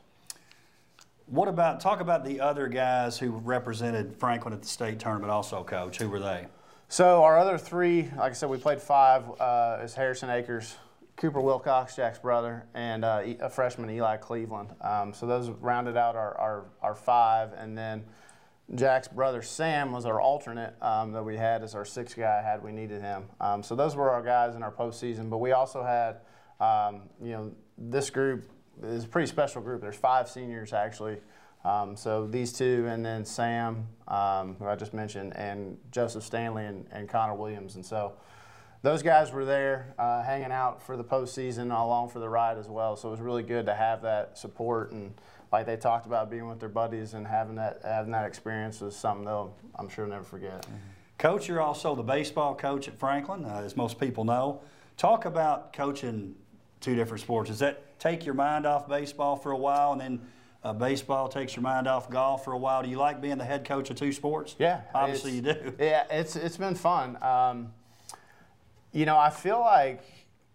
What 1.28 1.48
about 1.48 1.80
talk 1.80 2.00
about 2.00 2.26
the 2.26 2.42
other 2.42 2.68
guys 2.68 3.18
who 3.18 3.32
represented 3.32 4.16
Franklin 4.20 4.54
at 4.54 4.62
the 4.62 4.68
state 4.68 5.00
tournament? 5.00 5.32
Also, 5.32 5.64
coach, 5.64 5.98
who 5.98 6.10
were 6.10 6.20
they? 6.20 6.48
So 6.90 7.24
our 7.24 7.38
other 7.40 7.58
three, 7.58 8.04
like 8.18 8.32
I 8.32 8.34
said, 8.34 8.50
we 8.50 8.58
played 8.58 8.82
five. 8.82 9.24
Uh, 9.40 9.80
is 9.84 9.96
Harrison 9.96 10.30
Akers, 10.30 10.76
Cooper 11.16 11.42
Wilcox, 11.42 11.96
Jack's 11.96 12.20
brother, 12.20 12.66
and 12.74 13.04
uh, 13.04 13.24
a 13.40 13.50
freshman 13.50 13.90
Eli 13.90 14.18
Cleveland. 14.18 14.70
Um, 14.82 15.14
so 15.14 15.26
those 15.26 15.50
rounded 15.50 15.98
out 15.98 16.16
our, 16.16 16.38
our, 16.38 16.66
our 16.82 16.96
five, 16.96 17.54
and 17.54 17.78
then 17.78 18.04
Jack's 18.76 19.08
brother 19.08 19.42
Sam 19.42 19.92
was 19.92 20.06
our 20.06 20.22
alternate 20.22 20.76
um, 20.82 21.12
that 21.12 21.24
we 21.24 21.38
had 21.38 21.64
as 21.64 21.76
our 21.76 21.86
sixth 21.86 22.16
guy 22.16 22.42
had 22.42 22.64
we 22.64 22.72
needed 22.72 23.02
him. 23.02 23.26
Um, 23.40 23.62
so 23.64 23.76
those 23.76 23.96
were 23.96 24.10
our 24.10 24.22
guys 24.22 24.56
in 24.56 24.64
our 24.64 24.72
postseason. 24.72 25.30
But 25.30 25.40
we 25.40 25.52
also 25.52 25.84
had, 25.84 26.18
um, 26.60 27.04
you 27.22 27.32
know, 27.32 27.52
this 27.78 28.10
group 28.10 28.50
is 28.82 29.04
a 29.04 29.08
pretty 29.08 29.28
special 29.28 29.62
group. 29.62 29.82
There's 29.82 29.96
five 29.96 30.30
seniors 30.30 30.74
actually. 30.74 31.18
Um, 31.66 31.96
so 31.96 32.28
these 32.28 32.52
two, 32.52 32.86
and 32.90 33.06
then 33.06 33.24
Sam, 33.24 33.88
um, 34.08 34.56
who 34.60 34.66
I 34.66 34.76
just 34.76 34.94
mentioned, 34.94 35.36
and 35.38 35.78
Joseph 35.92 36.24
Stanley 36.24 36.66
and, 36.66 36.86
and 36.92 37.08
Connor 37.08 37.36
Williams. 37.36 37.76
And 37.76 37.86
so 37.86 38.14
those 38.82 39.02
guys 39.02 39.32
were 39.32 39.46
there 39.46 39.94
uh, 39.98 40.24
hanging 40.24 40.52
out 40.52 40.84
for 40.84 40.98
the 40.98 41.04
postseason, 41.04 41.66
along 41.68 42.10
for 42.10 42.20
the 42.20 42.28
ride 42.28 42.58
as 42.58 42.68
well. 42.68 42.98
So 42.98 43.08
it 43.08 43.12
was 43.12 43.22
really 43.22 43.44
good 43.44 43.66
to 43.68 43.74
have 43.74 44.02
that 44.02 44.38
support 44.38 44.92
and, 44.92 45.14
like 45.54 45.68
they 45.68 45.78
talked 45.78 46.08
about, 46.08 46.32
being 46.32 46.50
with 46.50 46.60
their 46.60 46.68
buddies 46.68 47.14
and 47.14 47.28
having 47.28 47.56
that 47.56 47.80
having 47.84 48.12
that 48.12 48.26
experience 48.26 48.82
was 48.82 48.96
something 48.96 49.24
they'll 49.24 49.56
I'm 49.76 49.88
sure 49.88 50.08
never 50.08 50.24
forget. 50.24 50.66
Coach, 51.20 51.48
you're 51.48 51.62
also 51.62 51.96
the 51.96 52.02
baseball 52.04 52.56
coach 52.56 52.88
at 52.88 52.98
Franklin, 52.98 53.46
uh, 53.46 53.62
as 53.64 53.78
most 53.78 54.00
people 54.00 54.26
know. 54.26 54.62
Talk 54.98 55.26
about 55.26 55.72
coaching 55.72 56.34
two 56.82 56.96
different 56.96 57.22
sports. 57.22 57.52
Does 57.52 57.60
that 57.60 58.00
take 58.00 58.26
your 58.26 58.34
mind 58.34 58.66
off 58.66 58.90
baseball 58.90 59.36
for 59.36 59.52
a 59.52 59.58
while, 59.58 59.92
and 59.92 60.02
then 60.02 60.22
uh, 60.64 60.74
baseball 60.74 61.28
takes 61.28 61.56
your 61.56 61.64
mind 61.64 61.88
off 61.88 62.10
golf 62.10 62.44
for 62.44 62.54
a 62.54 62.58
while? 62.58 62.84
Do 62.84 62.90
you 62.90 62.98
like 62.98 63.22
being 63.22 63.38
the 63.38 63.46
head 63.46 63.66
coach 63.66 63.90
of 63.90 63.98
two 63.98 64.12
sports? 64.12 64.56
Yeah, 64.58 64.82
obviously 64.94 65.32
you 65.32 65.42
do. 65.42 65.74
Yeah, 65.80 66.06
it's 66.10 66.36
it's 66.36 66.58
been 66.58 66.76
fun. 66.76 67.22
Um, 67.22 67.74
you 68.92 69.06
know, 69.06 69.18
I 69.18 69.30
feel 69.30 69.60
like 69.60 70.04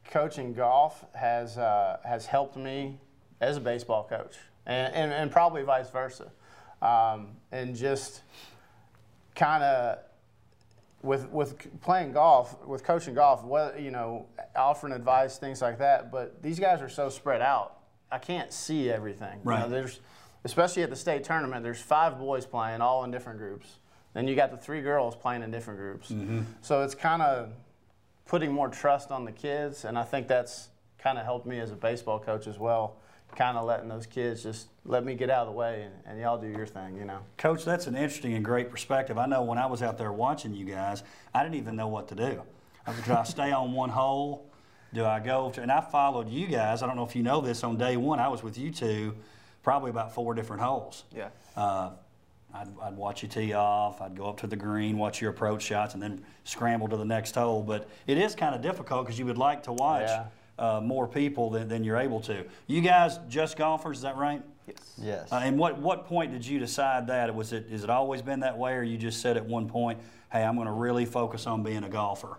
coaching 0.04 0.54
golf 0.54 1.04
has 1.14 1.58
uh, 1.58 1.98
has 2.04 2.26
helped 2.26 2.56
me 2.56 2.98
as 3.40 3.56
a 3.56 3.60
baseball 3.60 4.04
coach, 4.04 4.36
and 4.66 4.94
and, 4.94 5.12
and 5.12 5.30
probably 5.30 5.62
vice 5.62 5.90
versa, 5.90 6.30
um, 6.80 7.28
and 7.52 7.76
just 7.76 8.22
kind 9.34 9.62
of 9.62 9.98
with 11.02 11.28
with 11.30 11.80
playing 11.82 12.12
golf, 12.12 12.66
with 12.66 12.82
coaching 12.82 13.14
golf, 13.14 13.44
what 13.44 13.80
you 13.80 13.90
know, 13.90 14.26
offering 14.56 14.92
advice, 14.92 15.38
things 15.38 15.60
like 15.60 15.78
that. 15.78 16.10
But 16.10 16.42
these 16.42 16.58
guys 16.58 16.80
are 16.80 16.88
so 16.88 17.08
spread 17.08 17.42
out. 17.42 17.77
I 18.10 18.18
can't 18.18 18.52
see 18.52 18.90
everything. 18.90 19.40
You 19.44 19.50
know, 19.50 19.56
Right. 19.58 19.70
there's 19.70 20.00
especially 20.44 20.82
at 20.82 20.90
the 20.90 20.96
state 20.96 21.24
tournament. 21.24 21.62
There's 21.62 21.80
five 21.80 22.18
boys 22.18 22.46
playing, 22.46 22.80
all 22.80 23.04
in 23.04 23.10
different 23.10 23.38
groups. 23.38 23.78
Then 24.14 24.26
you 24.26 24.34
got 24.34 24.50
the 24.50 24.56
three 24.56 24.80
girls 24.80 25.14
playing 25.14 25.42
in 25.42 25.50
different 25.50 25.78
groups. 25.78 26.10
Mm-hmm. 26.10 26.42
So 26.62 26.82
it's 26.82 26.94
kind 26.94 27.22
of 27.22 27.50
putting 28.26 28.52
more 28.52 28.68
trust 28.68 29.10
on 29.10 29.24
the 29.24 29.32
kids, 29.32 29.84
and 29.84 29.98
I 29.98 30.04
think 30.04 30.28
that's 30.28 30.68
kind 30.98 31.18
of 31.18 31.24
helped 31.24 31.46
me 31.46 31.60
as 31.60 31.70
a 31.70 31.76
baseball 31.76 32.18
coach 32.18 32.46
as 32.46 32.58
well. 32.58 32.96
Kind 33.36 33.58
of 33.58 33.66
letting 33.66 33.88
those 33.88 34.06
kids 34.06 34.42
just 34.42 34.68
let 34.86 35.04
me 35.04 35.14
get 35.14 35.28
out 35.28 35.46
of 35.46 35.52
the 35.52 35.58
way, 35.58 35.82
and, 35.82 35.94
and 36.06 36.20
y'all 36.20 36.38
do 36.40 36.48
your 36.48 36.66
thing, 36.66 36.96
you 36.96 37.04
know. 37.04 37.18
Coach, 37.36 37.64
that's 37.64 37.86
an 37.86 37.94
interesting 37.94 38.32
and 38.34 38.44
great 38.44 38.70
perspective. 38.70 39.18
I 39.18 39.26
know 39.26 39.42
when 39.42 39.58
I 39.58 39.66
was 39.66 39.82
out 39.82 39.98
there 39.98 40.12
watching 40.12 40.54
you 40.54 40.64
guys, 40.64 41.02
I 41.34 41.42
didn't 41.42 41.56
even 41.56 41.76
know 41.76 41.88
what 41.88 42.08
to 42.08 42.14
do. 42.14 42.42
I 42.86 42.90
was, 42.92 43.00
Do 43.02 43.12
I 43.12 43.24
stay 43.24 43.52
on 43.52 43.72
one 43.72 43.90
hole? 43.90 44.47
Do 44.94 45.04
I 45.04 45.20
go 45.20 45.50
to, 45.50 45.60
and 45.62 45.70
I 45.70 45.80
followed 45.82 46.28
you 46.28 46.46
guys. 46.46 46.82
I 46.82 46.86
don't 46.86 46.96
know 46.96 47.04
if 47.04 47.14
you 47.14 47.22
know 47.22 47.40
this. 47.40 47.62
On 47.62 47.76
day 47.76 47.96
one, 47.96 48.18
I 48.20 48.28
was 48.28 48.42
with 48.42 48.56
you 48.56 48.70
two, 48.70 49.14
probably 49.62 49.90
about 49.90 50.14
four 50.14 50.34
different 50.34 50.62
holes. 50.62 51.04
Yeah. 51.14 51.28
Uh, 51.56 51.90
I'd, 52.54 52.68
I'd 52.82 52.96
watch 52.96 53.22
you 53.22 53.28
tee 53.28 53.52
off. 53.52 54.00
I'd 54.00 54.16
go 54.16 54.26
up 54.30 54.38
to 54.40 54.46
the 54.46 54.56
green, 54.56 54.96
watch 54.96 55.20
your 55.20 55.30
approach 55.30 55.62
shots, 55.62 55.92
and 55.92 56.02
then 56.02 56.24
scramble 56.44 56.88
to 56.88 56.96
the 56.96 57.04
next 57.04 57.34
hole. 57.34 57.62
But 57.62 57.86
it 58.06 58.16
is 58.16 58.34
kind 58.34 58.54
of 58.54 58.62
difficult 58.62 59.04
because 59.04 59.18
you 59.18 59.26
would 59.26 59.36
like 59.36 59.62
to 59.64 59.72
watch 59.74 60.08
Yeah. 60.08 60.24
uh, 60.58 60.80
more 60.80 61.06
people 61.06 61.50
than, 61.50 61.68
than 61.68 61.84
you're 61.84 61.98
able 61.98 62.20
to. 62.22 62.44
You 62.66 62.80
guys 62.80 63.18
just 63.28 63.58
golfers, 63.58 63.98
is 63.98 64.02
that 64.04 64.16
right? 64.16 64.42
Yes. 64.66 64.76
Yes. 64.96 65.32
Uh, 65.32 65.40
and 65.44 65.58
what, 65.58 65.78
what 65.78 66.06
point 66.06 66.32
did 66.32 66.46
you 66.46 66.58
decide 66.58 67.06
that? 67.08 67.34
Was 67.34 67.52
it 67.52 67.66
is 67.70 67.84
it 67.84 67.90
always 67.90 68.22
been 68.22 68.40
that 68.40 68.56
way, 68.56 68.72
or 68.74 68.82
you 68.82 68.96
just 68.96 69.20
said 69.20 69.36
at 69.36 69.44
one 69.44 69.68
point, 69.68 69.98
"Hey, 70.32 70.42
I'm 70.42 70.54
going 70.56 70.66
to 70.66 70.72
really 70.72 71.04
focus 71.06 71.46
on 71.46 71.62
being 71.62 71.84
a 71.84 71.88
golfer"? 71.90 72.38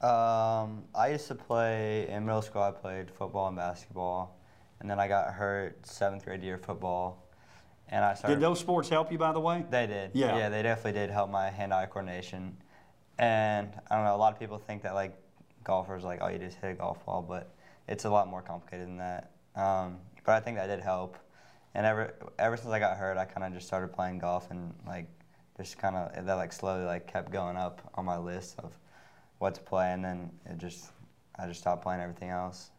Um, 0.00 0.84
I 0.94 1.08
used 1.12 1.26
to 1.28 1.34
play 1.34 2.08
in 2.08 2.26
middle 2.26 2.42
school. 2.42 2.62
I 2.62 2.70
played 2.70 3.10
football 3.10 3.48
and 3.48 3.56
basketball, 3.56 4.38
and 4.80 4.90
then 4.90 5.00
I 5.00 5.08
got 5.08 5.32
hurt 5.32 5.86
seventh 5.86 6.24
grade 6.24 6.42
year 6.42 6.58
football, 6.58 7.26
and 7.88 8.04
I 8.04 8.14
started. 8.14 8.36
Did 8.36 8.42
those 8.42 8.60
sports 8.60 8.88
help 8.88 9.10
you, 9.10 9.18
by 9.18 9.32
the 9.32 9.40
way? 9.40 9.64
They 9.70 9.86
did. 9.86 10.10
Yeah. 10.14 10.36
Yeah, 10.36 10.48
they 10.50 10.62
definitely 10.62 11.00
did 11.00 11.10
help 11.10 11.30
my 11.30 11.48
hand-eye 11.48 11.86
coordination. 11.86 12.56
And 13.18 13.70
I 13.90 13.96
don't 13.96 14.04
know, 14.04 14.14
a 14.14 14.18
lot 14.18 14.32
of 14.32 14.38
people 14.38 14.58
think 14.58 14.82
that 14.82 14.94
like 14.94 15.16
golfers 15.64 16.04
like 16.04 16.20
oh 16.22 16.28
you 16.28 16.38
just 16.38 16.58
hit 16.58 16.70
a 16.70 16.74
golf 16.74 17.04
ball, 17.04 17.22
but 17.22 17.54
it's 17.88 18.04
a 18.04 18.10
lot 18.10 18.28
more 18.28 18.42
complicated 18.42 18.86
than 18.86 18.98
that. 18.98 19.30
Um, 19.54 19.98
but 20.24 20.32
I 20.32 20.40
think 20.40 20.56
that 20.58 20.66
did 20.66 20.80
help. 20.80 21.16
And 21.74 21.84
ever 21.86 22.14
ever 22.38 22.56
since 22.56 22.68
I 22.68 22.78
got 22.78 22.96
hurt, 22.96 23.16
I 23.16 23.24
kind 23.24 23.46
of 23.46 23.52
just 23.52 23.66
started 23.66 23.92
playing 23.92 24.18
golf 24.18 24.50
and 24.50 24.74
like 24.86 25.06
just 25.56 25.78
kind 25.78 25.96
of 25.96 26.26
that 26.26 26.34
like 26.34 26.52
slowly 26.52 26.84
like 26.84 27.06
kept 27.10 27.30
going 27.32 27.56
up 27.56 27.80
on 27.94 28.04
my 28.04 28.18
list 28.18 28.56
of 28.58 28.72
what 29.38 29.54
to 29.54 29.60
play, 29.60 29.92
and 29.92 30.04
then 30.04 30.30
it 30.46 30.58
just 30.58 30.90
I 31.38 31.46
just 31.46 31.60
stopped 31.60 31.82
playing 31.82 32.00
everything 32.00 32.30
else. 32.30 32.70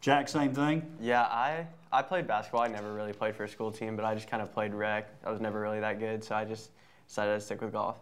Jack, 0.00 0.28
same 0.28 0.54
thing. 0.54 0.82
Yeah, 1.00 1.22
I 1.22 1.66
I 1.92 2.02
played 2.02 2.26
basketball. 2.26 2.62
I 2.62 2.68
never 2.68 2.92
really 2.92 3.12
played 3.12 3.36
for 3.36 3.44
a 3.44 3.48
school 3.48 3.70
team, 3.70 3.96
but 3.96 4.04
I 4.04 4.14
just 4.14 4.28
kind 4.28 4.42
of 4.42 4.52
played 4.52 4.74
rec. 4.74 5.08
I 5.24 5.30
was 5.30 5.40
never 5.40 5.60
really 5.60 5.80
that 5.80 5.98
good, 6.00 6.24
so 6.24 6.34
I 6.34 6.44
just 6.44 6.70
decided 7.06 7.34
to 7.34 7.40
stick 7.40 7.60
with 7.60 7.72
golf. 7.72 7.98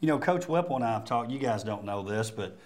You 0.00 0.08
know, 0.08 0.18
Coach 0.18 0.48
Whipple 0.48 0.76
and 0.76 0.84
I 0.84 0.92
have 0.92 1.04
talked. 1.04 1.30
You 1.30 1.38
guys 1.38 1.64
don't 1.64 1.84
know 1.84 2.02
this, 2.02 2.30
but 2.30 2.58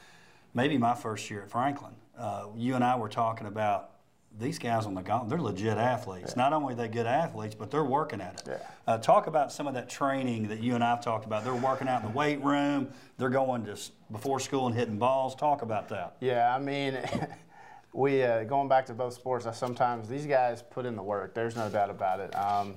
maybe 0.53 0.77
my 0.77 0.95
first 0.95 1.31
year 1.31 1.43
at 1.43 1.51
Franklin, 1.51 1.95
uh, 2.19 2.47
you 2.57 2.75
and 2.75 2.85
I 2.85 2.97
were 2.97 3.09
talking 3.09 3.47
about 3.47 3.91
these 4.39 4.59
guys 4.59 4.87
on 4.87 4.95
the 4.95 5.03
golf. 5.03 5.29
They're 5.29 5.41
legit 5.41 5.79
athletes. 5.79 6.37
Not 6.37 6.53
only 6.53 6.75
are 6.75 6.77
they 6.77 6.89
good 6.89 7.07
athletes, 7.07 7.55
but 7.55 7.71
they're 7.71 7.85
working 7.85 8.21
at 8.21 8.41
it. 8.41 8.43
Yeah. 8.49 8.67
Uh, 8.87 8.99
talk 8.99 9.27
about 9.27 9.53
some 9.53 9.67
of 9.67 9.75
that 9.75 9.89
training 9.89 10.49
that 10.49 10.61
you 10.61 10.75
and 10.75 10.83
I've 10.83 11.03
talked 11.03 11.25
about. 11.25 11.45
They're 11.45 11.55
working 11.55 11.89
out 11.89 12.03
in 12.03 12.11
the 12.11 12.17
weight 12.17 12.43
room. 12.43 12.89
They're 13.17 13.29
going 13.29 13.65
just 13.65 13.93
before 14.11 14.41
school 14.41 14.67
and 14.67 14.75
hitting 14.75 14.99
balls. 14.99 15.35
Talk 15.35 15.63
about 15.63 15.89
that. 15.91 16.17
Yeah, 16.21 16.55
I 16.55 16.59
mean, 16.59 16.99
we 17.93 18.23
uh, 18.23 18.45
going 18.45 18.69
back 18.69 18.87
to 18.87 18.95
both 18.95 19.15
sports. 19.15 19.47
I 19.47 19.53
sometimes 19.53 20.09
these 20.09 20.27
guys 20.27 20.63
put 20.63 20.85
in 20.85 20.97
the 20.97 21.03
work. 21.03 21.35
There's 21.35 21.57
no 21.57 21.69
doubt 21.69 21.91
about 21.91 22.21
it. 22.21 22.35
Um, 22.37 22.75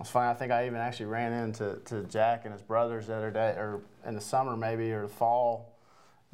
it's 0.00 0.10
funny. 0.10 0.30
I 0.30 0.34
think 0.34 0.52
I 0.52 0.66
even 0.66 0.78
actually 0.78 1.06
ran 1.06 1.32
into 1.32 1.76
to 1.86 2.02
Jack 2.04 2.44
and 2.44 2.52
his 2.52 2.62
brothers 2.62 3.06
the 3.06 3.14
other 3.14 3.30
day, 3.30 3.50
or 3.50 3.82
in 4.06 4.14
the 4.14 4.20
summer 4.20 4.56
maybe, 4.56 4.90
or 4.92 5.02
the 5.02 5.08
fall, 5.08 5.77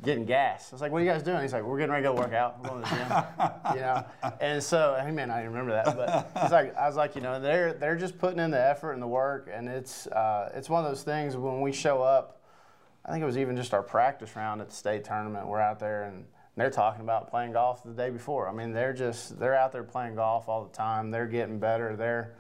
getting 0.03 0.25
gas. 0.25 0.73
I 0.73 0.75
was 0.75 0.81
like, 0.81 0.93
"What 0.93 1.01
are 1.01 1.05
you 1.05 1.11
guys 1.11 1.23
doing?" 1.23 1.43
He's 1.43 1.53
like, 1.53 1.63
"We're 1.63 1.79
getting 1.79 1.93
ready 1.93 2.05
to 2.05 2.13
go 2.13 2.17
work 2.17 2.33
out. 2.33 2.63
We're 2.63 2.71
going 2.71 2.85
to 2.85 2.91
the 2.91 2.97
gym." 2.97 3.75
you 3.75 3.81
know, 3.81 4.05
and 4.41 4.63
so 4.63 5.01
he 5.05 5.13
may 5.13 5.27
not 5.27 5.39
even 5.39 5.53
remember 5.53 5.73
that, 5.73 5.97
but 5.97 6.31
it's 6.43 6.53
like 6.53 6.77
I 6.77 6.87
was 6.87 6.97
like, 6.97 7.15
you 7.15 7.21
know, 7.21 7.41
they're 7.41 7.75
they're 7.75 7.97
just 7.97 8.19
putting 8.19 8.39
in 8.39 8.51
the 8.51 8.61
effort 8.61 8.93
and 8.93 9.03
the 9.03 9.07
work, 9.07 9.49
and 9.53 9.69
it's 9.69 10.07
uh, 10.09 10.51
it's 10.55 10.69
one 10.69 10.85
of 10.85 10.91
those 10.91 11.03
things 11.03 11.37
when 11.37 11.61
we 11.61 11.73
show 11.73 12.03
up. 12.03 12.41
I 13.07 13.13
think 13.13 13.23
it 13.23 13.27
was 13.27 13.37
even 13.37 13.57
just 13.57 13.75
our 13.75 13.83
practice 13.83 14.35
round 14.35 14.61
at 14.61 14.71
the 14.71 14.75
state 14.75 15.05
tournament. 15.05 15.47
We're 15.47 15.61
out 15.61 15.79
there 15.79 16.05
and 16.05 16.25
they're 16.57 16.71
talking 16.71 17.03
about 17.03 17.31
playing 17.31 17.53
golf 17.53 17.83
the 17.85 17.93
day 17.93 18.11
before. 18.11 18.49
I 18.49 18.53
mean, 18.53 18.73
they're 18.73 18.93
just 18.93 19.39
they're 19.39 19.57
out 19.57 19.73
there 19.73 19.83
playing 19.83 20.15
golf 20.15 20.49
all 20.49 20.65
the 20.65 20.75
time. 20.75 21.11
They're 21.11 21.27
getting 21.27 21.59
better. 21.59 21.97
They're 21.97 22.35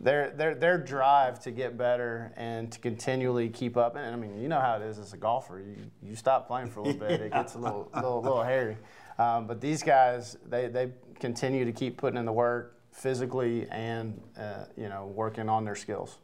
their 0.00 0.30
their 0.30 0.54
their 0.54 0.78
drive 0.78 1.40
to 1.40 1.50
get 1.50 1.76
better 1.76 2.32
and 2.36 2.70
to 2.70 2.78
continually 2.78 3.48
keep 3.48 3.76
up. 3.76 3.96
And 3.96 4.06
I 4.06 4.16
mean, 4.16 4.40
you 4.40 4.48
know 4.48 4.60
how 4.60 4.76
it 4.76 4.82
is 4.82 4.98
as 4.98 5.12
a 5.12 5.16
golfer. 5.16 5.58
You 5.60 5.76
you 6.02 6.14
stop 6.14 6.46
playing 6.46 6.70
for 6.70 6.80
a 6.80 6.82
little 6.84 7.00
bit, 7.00 7.20
it 7.20 7.32
gets 7.32 7.54
a 7.54 7.58
little 7.58 7.90
little, 7.94 8.22
little 8.22 8.42
hairy. 8.42 8.76
Um, 9.18 9.46
but 9.46 9.60
these 9.60 9.82
guys, 9.82 10.36
they 10.48 10.68
they 10.68 10.92
continue 11.18 11.64
to 11.64 11.72
keep 11.72 11.96
putting 11.96 12.18
in 12.18 12.24
the 12.24 12.32
work 12.32 12.76
physically 12.92 13.66
and 13.70 14.20
uh, 14.38 14.64
you 14.76 14.88
know 14.88 15.06
working 15.06 15.48
on 15.48 15.64
their 15.64 15.76
skills. 15.76 16.18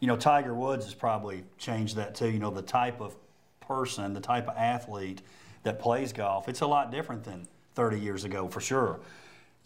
You 0.00 0.08
know, 0.08 0.16
Tiger 0.16 0.54
Woods 0.54 0.84
has 0.84 0.94
probably 0.94 1.42
changed 1.56 1.96
that 1.96 2.14
too. 2.14 2.28
You 2.28 2.38
know, 2.38 2.50
the 2.50 2.62
type 2.62 3.00
of 3.00 3.16
person, 3.60 4.12
the 4.12 4.20
type 4.20 4.46
of 4.46 4.56
athlete 4.56 5.22
that 5.62 5.78
plays 5.78 6.12
golf, 6.12 6.48
it's 6.48 6.60
a 6.60 6.66
lot 6.66 6.90
different 6.90 7.24
than 7.24 7.48
30 7.74 7.98
years 7.98 8.24
ago 8.24 8.46
for 8.46 8.60
sure. 8.60 9.00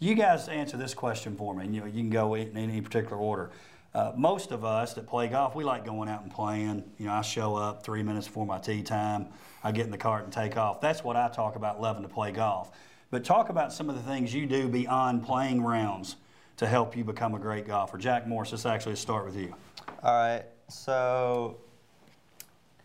You 0.01 0.15
guys 0.15 0.49
answer 0.49 0.77
this 0.77 0.95
question 0.95 1.35
for 1.35 1.53
me. 1.53 1.67
You 1.67 1.81
know, 1.81 1.85
you 1.85 1.99
can 2.01 2.09
go 2.09 2.33
in 2.33 2.57
any 2.57 2.81
particular 2.81 3.17
order. 3.17 3.51
Uh, 3.93 4.11
most 4.17 4.51
of 4.51 4.65
us 4.65 4.95
that 4.95 5.05
play 5.05 5.27
golf, 5.27 5.53
we 5.53 5.63
like 5.63 5.85
going 5.85 6.09
out 6.09 6.23
and 6.23 6.33
playing. 6.33 6.83
You 6.97 7.05
know, 7.05 7.13
I 7.13 7.21
show 7.21 7.55
up 7.55 7.83
three 7.83 8.01
minutes 8.01 8.25
before 8.25 8.47
my 8.47 8.57
tee 8.57 8.81
time. 8.81 9.27
I 9.63 9.71
get 9.71 9.85
in 9.85 9.91
the 9.91 9.99
cart 9.99 10.23
and 10.23 10.33
take 10.33 10.57
off. 10.57 10.81
That's 10.81 11.03
what 11.03 11.15
I 11.15 11.29
talk 11.29 11.55
about 11.55 11.79
loving 11.79 12.01
to 12.01 12.09
play 12.09 12.31
golf. 12.31 12.71
But 13.11 13.23
talk 13.23 13.49
about 13.49 13.71
some 13.71 13.91
of 13.91 13.95
the 13.95 14.01
things 14.01 14.33
you 14.33 14.47
do 14.47 14.67
beyond 14.67 15.23
playing 15.23 15.61
rounds 15.61 16.15
to 16.57 16.65
help 16.65 16.97
you 16.97 17.03
become 17.03 17.35
a 17.35 17.39
great 17.39 17.67
golfer. 17.67 17.99
Jack 17.99 18.25
Morris, 18.25 18.53
let's 18.53 18.65
actually 18.65 18.95
start 18.95 19.23
with 19.23 19.35
you. 19.35 19.53
All 20.01 20.13
right, 20.13 20.45
so 20.67 21.57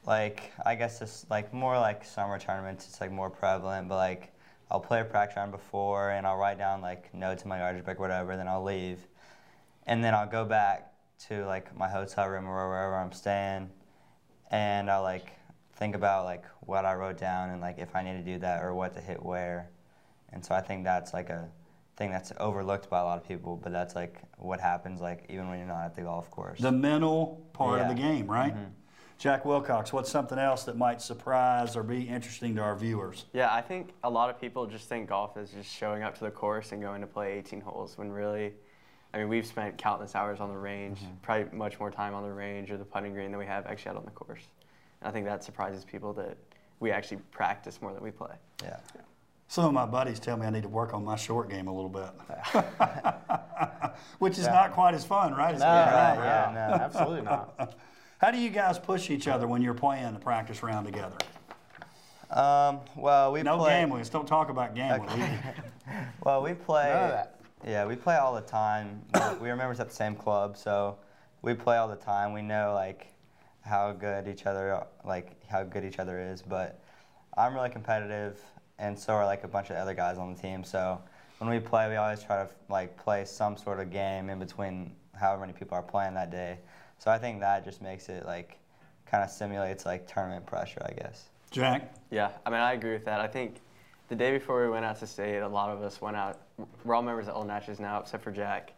like 0.04 0.52
I 0.66 0.74
guess 0.74 1.00
it's 1.00 1.24
like 1.30 1.54
more 1.54 1.78
like 1.78 2.04
summer 2.04 2.38
tournaments. 2.38 2.86
It's 2.86 3.00
like 3.00 3.10
more 3.10 3.30
prevalent, 3.30 3.88
but 3.88 3.96
like 3.96 4.35
I'll 4.70 4.80
play 4.80 5.00
a 5.00 5.04
practice 5.04 5.36
round 5.36 5.52
before 5.52 6.10
and 6.10 6.26
I'll 6.26 6.36
write 6.36 6.58
down 6.58 6.80
like 6.80 7.12
notes 7.14 7.44
in 7.44 7.48
my 7.48 7.72
book, 7.72 7.98
or 7.98 8.02
whatever. 8.02 8.36
Then 8.36 8.48
I'll 8.48 8.64
leave, 8.64 8.98
and 9.86 10.02
then 10.02 10.14
I'll 10.14 10.26
go 10.26 10.44
back 10.44 10.92
to 11.28 11.44
like 11.46 11.76
my 11.76 11.88
hotel 11.88 12.28
room 12.28 12.46
or 12.46 12.68
wherever 12.68 12.96
I'm 12.96 13.12
staying, 13.12 13.70
and 14.50 14.90
I'll 14.90 15.02
like 15.02 15.32
think 15.74 15.94
about 15.94 16.24
like 16.24 16.44
what 16.60 16.84
I 16.84 16.94
wrote 16.94 17.18
down 17.18 17.50
and 17.50 17.60
like 17.60 17.78
if 17.78 17.94
I 17.94 18.02
need 18.02 18.14
to 18.14 18.32
do 18.32 18.38
that 18.38 18.62
or 18.62 18.74
what 18.74 18.94
to 18.94 19.00
hit 19.00 19.22
where, 19.22 19.70
and 20.32 20.44
so 20.44 20.54
I 20.54 20.60
think 20.60 20.84
that's 20.84 21.14
like 21.14 21.30
a 21.30 21.48
thing 21.96 22.10
that's 22.10 22.32
overlooked 22.38 22.90
by 22.90 23.00
a 23.00 23.04
lot 23.04 23.18
of 23.18 23.26
people, 23.26 23.56
but 23.56 23.72
that's 23.72 23.94
like 23.94 24.20
what 24.36 24.60
happens 24.60 25.00
like 25.00 25.24
even 25.30 25.48
when 25.48 25.58
you're 25.58 25.68
not 25.68 25.84
at 25.84 25.94
the 25.94 26.02
golf 26.02 26.30
course. 26.30 26.60
The 26.60 26.72
mental 26.72 27.46
part 27.52 27.80
of 27.80 27.88
the 27.88 27.94
game, 27.94 28.26
right? 28.26 28.52
Mm-hmm. 28.54 28.70
Jack 29.18 29.46
Wilcox, 29.46 29.92
what's 29.92 30.10
something 30.10 30.38
else 30.38 30.64
that 30.64 30.76
might 30.76 31.00
surprise 31.00 31.74
or 31.74 31.82
be 31.82 32.02
interesting 32.02 32.54
to 32.56 32.60
our 32.60 32.76
viewers? 32.76 33.24
Yeah, 33.32 33.52
I 33.52 33.62
think 33.62 33.94
a 34.04 34.10
lot 34.10 34.28
of 34.28 34.38
people 34.38 34.66
just 34.66 34.88
think 34.88 35.08
golf 35.08 35.38
is 35.38 35.50
just 35.50 35.74
showing 35.74 36.02
up 36.02 36.18
to 36.18 36.24
the 36.24 36.30
course 36.30 36.72
and 36.72 36.82
going 36.82 37.00
to 37.00 37.06
play 37.06 37.38
18 37.38 37.62
holes 37.62 37.96
when 37.96 38.12
really, 38.12 38.52
I 39.14 39.18
mean, 39.18 39.28
we've 39.28 39.46
spent 39.46 39.78
countless 39.78 40.14
hours 40.14 40.38
on 40.40 40.50
the 40.50 40.58
range, 40.58 40.98
mm-hmm. 40.98 41.14
probably 41.22 41.56
much 41.56 41.80
more 41.80 41.90
time 41.90 42.14
on 42.14 42.24
the 42.24 42.32
range 42.32 42.70
or 42.70 42.76
the 42.76 42.84
putting 42.84 43.14
green 43.14 43.30
than 43.30 43.38
we 43.38 43.46
have 43.46 43.66
actually 43.66 43.92
out 43.92 43.96
on 43.96 44.04
the 44.04 44.10
course. 44.10 44.42
And 45.00 45.08
I 45.08 45.12
think 45.12 45.24
that 45.24 45.42
surprises 45.42 45.84
people 45.84 46.12
that 46.14 46.36
we 46.80 46.90
actually 46.90 47.18
practice 47.30 47.80
more 47.80 47.94
than 47.94 48.02
we 48.02 48.10
play. 48.10 48.34
yeah. 48.62 48.76
Some 49.48 49.64
of 49.64 49.72
my 49.72 49.86
buddies 49.86 50.18
tell 50.18 50.36
me 50.36 50.44
I 50.44 50.50
need 50.50 50.64
to 50.64 50.68
work 50.68 50.92
on 50.92 51.04
my 51.04 51.14
short 51.14 51.48
game 51.48 51.68
a 51.68 51.72
little 51.72 51.88
bit, 51.88 52.10
which 54.18 54.38
is 54.38 54.46
not 54.46 54.72
quite 54.72 54.92
as 54.92 55.04
fun, 55.04 55.34
right? 55.34 55.54
As 55.54 55.60
No, 55.60 55.66
getting 55.66 56.18
no, 56.18 56.24
yeah, 56.24 56.52
no, 56.52 56.74
absolutely 56.74 57.22
not. 57.22 57.76
How 58.18 58.30
do 58.30 58.38
you 58.38 58.50
guys 58.50 58.78
push 58.78 59.10
each 59.10 59.28
other 59.28 59.46
when 59.46 59.62
you're 59.62 59.74
playing 59.74 60.12
the 60.14 60.18
practice 60.18 60.62
round 60.62 60.86
together? 60.86 61.16
Um, 62.30 62.80
well, 62.96 63.32
we 63.32 63.42
No 63.42 63.58
play. 63.58 63.70
gambling. 63.80 64.00
Just 64.00 64.12
don't 64.12 64.26
talk 64.26 64.48
about 64.50 64.74
gambling. 64.74 65.22
Well, 66.24 66.42
we 66.42 66.54
play. 66.54 66.88
None 66.92 67.04
of 67.04 67.10
that. 67.10 67.36
Yeah, 67.64 67.86
we 67.86 67.94
play 67.94 68.16
all 68.16 68.34
the 68.34 68.40
time. 68.40 69.02
We- 69.14 69.44
we 69.46 69.50
are 69.50 69.56
members 69.56 69.78
at 69.78 69.88
the 69.88 69.94
same 69.94 70.16
club, 70.16 70.56
so 70.56 70.96
we 71.42 71.54
play 71.54 71.76
all 71.76 71.86
the 71.86 71.94
time. 71.94 72.32
We 72.32 72.42
know 72.42 72.72
like 72.74 73.06
how 73.60 73.92
good 73.92 74.26
each 74.26 74.46
other 74.46 74.84
like 75.04 75.36
how 75.46 75.62
good 75.62 75.84
each 75.84 76.00
other 76.00 76.18
is. 76.18 76.42
But 76.42 76.80
I'm 77.36 77.54
really 77.54 77.70
competitive, 77.70 78.40
and 78.80 78.98
so 78.98 79.12
are 79.14 79.24
like 79.24 79.44
a 79.44 79.48
bunch 79.48 79.70
of 79.70 79.76
other 79.76 79.94
guys 79.94 80.18
on 80.18 80.34
the 80.34 80.40
team. 80.42 80.64
So 80.64 81.00
when 81.38 81.48
we 81.48 81.60
play, 81.60 81.88
we 81.88 81.94
always 81.96 82.22
try 82.24 82.42
to 82.44 82.50
like 82.68 82.96
play 82.96 83.24
some 83.24 83.56
sort 83.56 83.78
of 83.78 83.90
game 83.90 84.28
in 84.28 84.40
between 84.40 84.90
however 85.14 85.42
many 85.42 85.52
people 85.52 85.76
are 85.76 85.82
playing 85.82 86.14
that 86.14 86.30
day. 86.30 86.58
So 86.98 87.10
I 87.10 87.18
think 87.18 87.40
that 87.40 87.64
just 87.64 87.82
makes 87.82 88.08
it 88.08 88.26
like 88.26 88.58
kind 89.10 89.22
of 89.22 89.30
simulates 89.30 89.86
like 89.86 90.06
tournament 90.06 90.46
pressure, 90.46 90.82
I 90.84 90.92
guess. 90.92 91.28
Jack, 91.50 91.94
Yeah, 92.10 92.32
I 92.44 92.50
mean, 92.50 92.60
I 92.60 92.72
agree 92.72 92.92
with 92.92 93.04
that. 93.04 93.20
I 93.20 93.28
think 93.28 93.60
the 94.08 94.16
day 94.16 94.32
before 94.32 94.62
we 94.62 94.70
went 94.70 94.84
out 94.84 94.98
to 95.00 95.06
state, 95.06 95.38
a 95.38 95.48
lot 95.48 95.70
of 95.70 95.82
us 95.82 96.00
went 96.00 96.16
out. 96.16 96.40
We're 96.84 96.94
all 96.94 97.02
members 97.02 97.28
of 97.28 97.36
Old 97.36 97.46
Natchez 97.46 97.80
now, 97.80 98.00
except 98.00 98.24
for 98.24 98.32
Jack, 98.32 98.72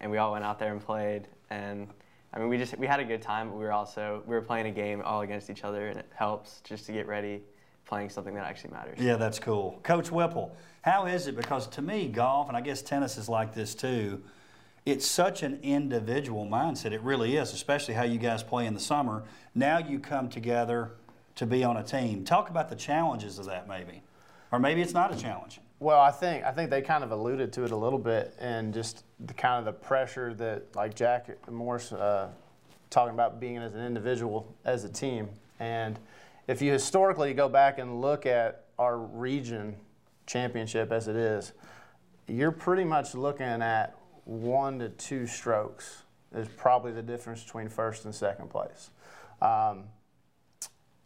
and 0.00 0.10
we 0.10 0.18
all 0.18 0.32
went 0.32 0.44
out 0.44 0.58
there 0.58 0.72
and 0.72 0.84
played. 0.84 1.28
And 1.50 1.88
I 2.32 2.38
mean, 2.38 2.48
we 2.48 2.58
just 2.58 2.78
we 2.78 2.86
had 2.86 3.00
a 3.00 3.04
good 3.04 3.22
time, 3.22 3.48
but 3.48 3.56
we 3.56 3.64
were 3.64 3.72
also 3.72 4.22
we 4.26 4.34
were 4.34 4.40
playing 4.42 4.66
a 4.66 4.70
game 4.70 5.02
all 5.04 5.22
against 5.22 5.50
each 5.50 5.64
other, 5.64 5.88
and 5.88 5.98
it 5.98 6.06
helps 6.14 6.60
just 6.64 6.86
to 6.86 6.92
get 6.92 7.06
ready, 7.06 7.42
playing 7.86 8.10
something 8.10 8.34
that 8.34 8.44
actually 8.44 8.70
matters. 8.70 8.98
yeah, 9.00 9.16
that's 9.16 9.38
cool. 9.38 9.80
Coach 9.82 10.10
Whipple, 10.10 10.56
how 10.82 11.06
is 11.06 11.26
it? 11.26 11.36
Because 11.36 11.66
to 11.68 11.82
me, 11.82 12.08
golf, 12.08 12.48
and 12.48 12.56
I 12.56 12.60
guess 12.60 12.82
tennis 12.82 13.18
is 13.18 13.28
like 13.28 13.52
this 13.54 13.74
too, 13.74 14.22
it's 14.84 15.06
such 15.06 15.42
an 15.42 15.60
individual 15.62 16.46
mindset. 16.46 16.92
It 16.92 17.02
really 17.02 17.36
is, 17.36 17.52
especially 17.52 17.94
how 17.94 18.02
you 18.02 18.18
guys 18.18 18.42
play 18.42 18.66
in 18.66 18.74
the 18.74 18.80
summer. 18.80 19.22
Now 19.54 19.78
you 19.78 19.98
come 19.98 20.28
together 20.28 20.92
to 21.36 21.46
be 21.46 21.64
on 21.64 21.76
a 21.76 21.82
team. 21.82 22.24
Talk 22.24 22.50
about 22.50 22.68
the 22.68 22.76
challenges 22.76 23.38
of 23.38 23.46
that, 23.46 23.68
maybe. 23.68 24.02
Or 24.50 24.58
maybe 24.58 24.82
it's 24.82 24.92
not 24.92 25.14
a 25.14 25.16
challenge. 25.16 25.60
Well, 25.78 26.00
I 26.00 26.10
think 26.10 26.44
I 26.44 26.52
think 26.52 26.70
they 26.70 26.82
kind 26.82 27.02
of 27.02 27.10
alluded 27.10 27.52
to 27.54 27.64
it 27.64 27.72
a 27.72 27.76
little 27.76 27.98
bit, 27.98 28.34
and 28.38 28.72
just 28.72 29.04
the 29.18 29.34
kind 29.34 29.58
of 29.58 29.64
the 29.64 29.72
pressure 29.72 30.34
that 30.34 30.76
like 30.76 30.94
Jack 30.94 31.28
Morris, 31.50 31.92
uh, 31.92 32.28
talking 32.90 33.14
about 33.14 33.40
being 33.40 33.58
as 33.58 33.74
an 33.74 33.84
individual 33.84 34.54
as 34.64 34.84
a 34.84 34.88
team. 34.88 35.28
And 35.58 35.98
if 36.46 36.60
you 36.60 36.70
historically 36.72 37.34
go 37.34 37.48
back 37.48 37.78
and 37.78 38.00
look 38.00 38.26
at 38.26 38.66
our 38.78 38.98
region 38.98 39.74
championship 40.26 40.92
as 40.92 41.08
it 41.08 41.16
is, 41.16 41.52
you're 42.28 42.52
pretty 42.52 42.84
much 42.84 43.14
looking 43.14 43.46
at 43.46 43.96
one 44.24 44.78
to 44.78 44.88
two 44.88 45.26
strokes 45.26 46.02
is 46.34 46.48
probably 46.56 46.92
the 46.92 47.02
difference 47.02 47.42
between 47.44 47.68
first 47.68 48.04
and 48.04 48.14
second 48.14 48.48
place. 48.50 48.90
Um, 49.40 49.84